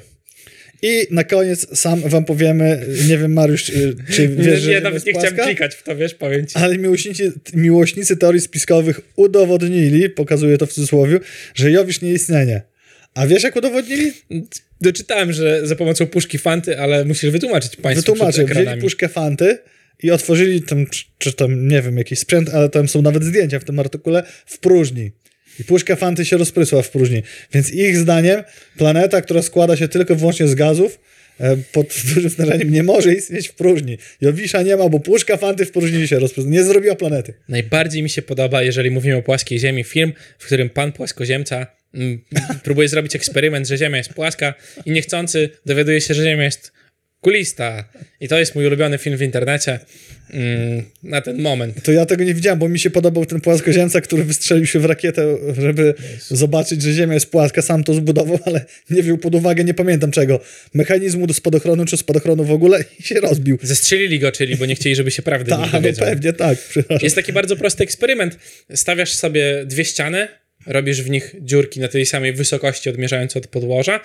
[0.81, 4.81] I na koniec sam wam powiemy, nie wiem Mariusz, y, czy wiesz, Nie, że ja
[4.81, 6.57] nawet nie chciałem klikać w to, wiesz, powiem ci.
[6.57, 11.19] Ale miłośnicy, miłośnicy teorii spiskowych udowodnili, pokazuję to w cudzysłowie,
[11.55, 12.61] że Jowisz nie istnieje.
[13.13, 14.11] A wiesz jak udowodnili?
[14.81, 19.57] Doczytałem, że za pomocą puszki fanty, ale musisz wytłumaczyć państwu Wytłumaczę, wzięli puszkę fanty
[20.03, 23.59] i otworzyli tam, czy, czy tam, nie wiem, jakiś sprzęt, ale tam są nawet zdjęcia
[23.59, 25.11] w tym artykule, w próżni.
[25.59, 27.23] I puszka fanty się rozprysła w próżni.
[27.53, 28.43] Więc ich zdaniem
[28.77, 30.99] planeta, która składa się tylko i wyłącznie z gazów,
[31.39, 33.97] e, pod dużym stężeniem nie może istnieć w próżni.
[34.21, 36.51] Jowisza nie ma, bo puszka fanty w próżni się rozprysła.
[36.51, 37.33] Nie zrobiła planety.
[37.49, 41.76] Najbardziej mi się podoba, jeżeli mówimy o płaskiej Ziemi, film, w którym pan płaskoziemca
[42.63, 44.53] próbuje zrobić eksperyment, że Ziemia jest płaska
[44.85, 46.71] i niechcący dowiaduje się, że Ziemia jest
[47.21, 47.89] kulista.
[48.19, 49.79] I to jest mój ulubiony film w internecie
[50.29, 51.83] mm, na ten moment.
[51.83, 54.85] To ja tego nie widziałem, bo mi się podobał ten płaskoziemca, który wystrzelił się w
[54.85, 55.93] rakietę, żeby
[56.27, 57.61] zobaczyć, że Ziemia jest płaska.
[57.61, 60.39] Sam to zbudował, ale nie wziął pod uwagę, nie pamiętam czego.
[60.73, 63.57] Mechanizmu do spadochronu, czy spadochronu w ogóle i się rozbił.
[63.61, 67.03] Zestrzelili go, czyli bo nie chcieli, żeby się prawdy Tak, nikt no pewnie tak, przepraszam.
[67.03, 68.37] Jest taki bardzo prosty eksperyment.
[68.73, 70.27] Stawiasz sobie dwie ściany,
[70.67, 73.99] robisz w nich dziurki na tej samej wysokości, odmierzając od podłoża.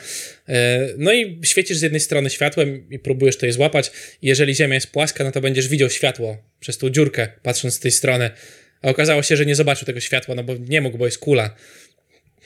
[0.49, 3.91] e, No i świecisz z jednej strony światłem i próbujesz to je złapać.
[4.23, 7.91] Jeżeli Ziemia jest płaska, no to będziesz widział światło przez tą dziurkę, patrząc z tej
[7.91, 8.31] strony.
[8.83, 11.57] A okazało się, że nie zobaczył tego światła, no bo nie mógł, bo jest kula.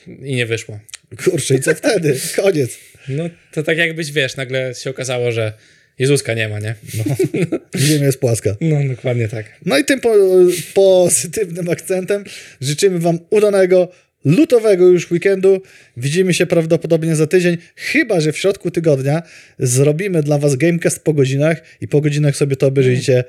[0.07, 0.79] I nie wyszło.
[1.23, 2.19] Kurczę, i co wtedy?
[2.35, 2.77] Koniec.
[3.07, 5.53] No to tak jakbyś, wiesz, nagle się okazało, że
[5.99, 6.75] Jezuska nie ma, nie?
[7.77, 8.55] Ziemia jest płaska.
[8.61, 9.45] No, dokładnie tak.
[9.65, 10.13] No i tym po,
[10.73, 12.23] pozytywnym akcentem
[12.61, 13.91] życzymy Wam udanego,
[14.25, 15.61] lutowego już weekendu.
[15.97, 19.23] Widzimy się prawdopodobnie za tydzień, chyba że w środku tygodnia
[19.59, 23.23] zrobimy dla Was Gamecast po godzinach i po godzinach sobie to obejrzyjcie.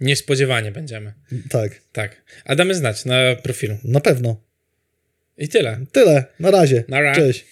[0.00, 1.12] Niespodziewanie będziemy.
[1.50, 2.22] Tak, Tak.
[2.44, 3.78] A damy znać na profilu.
[3.84, 4.40] na pewno.
[5.38, 5.80] I tyle.
[5.92, 6.84] Tyle, na razie.
[6.88, 7.14] Nara.
[7.14, 7.44] Cześć.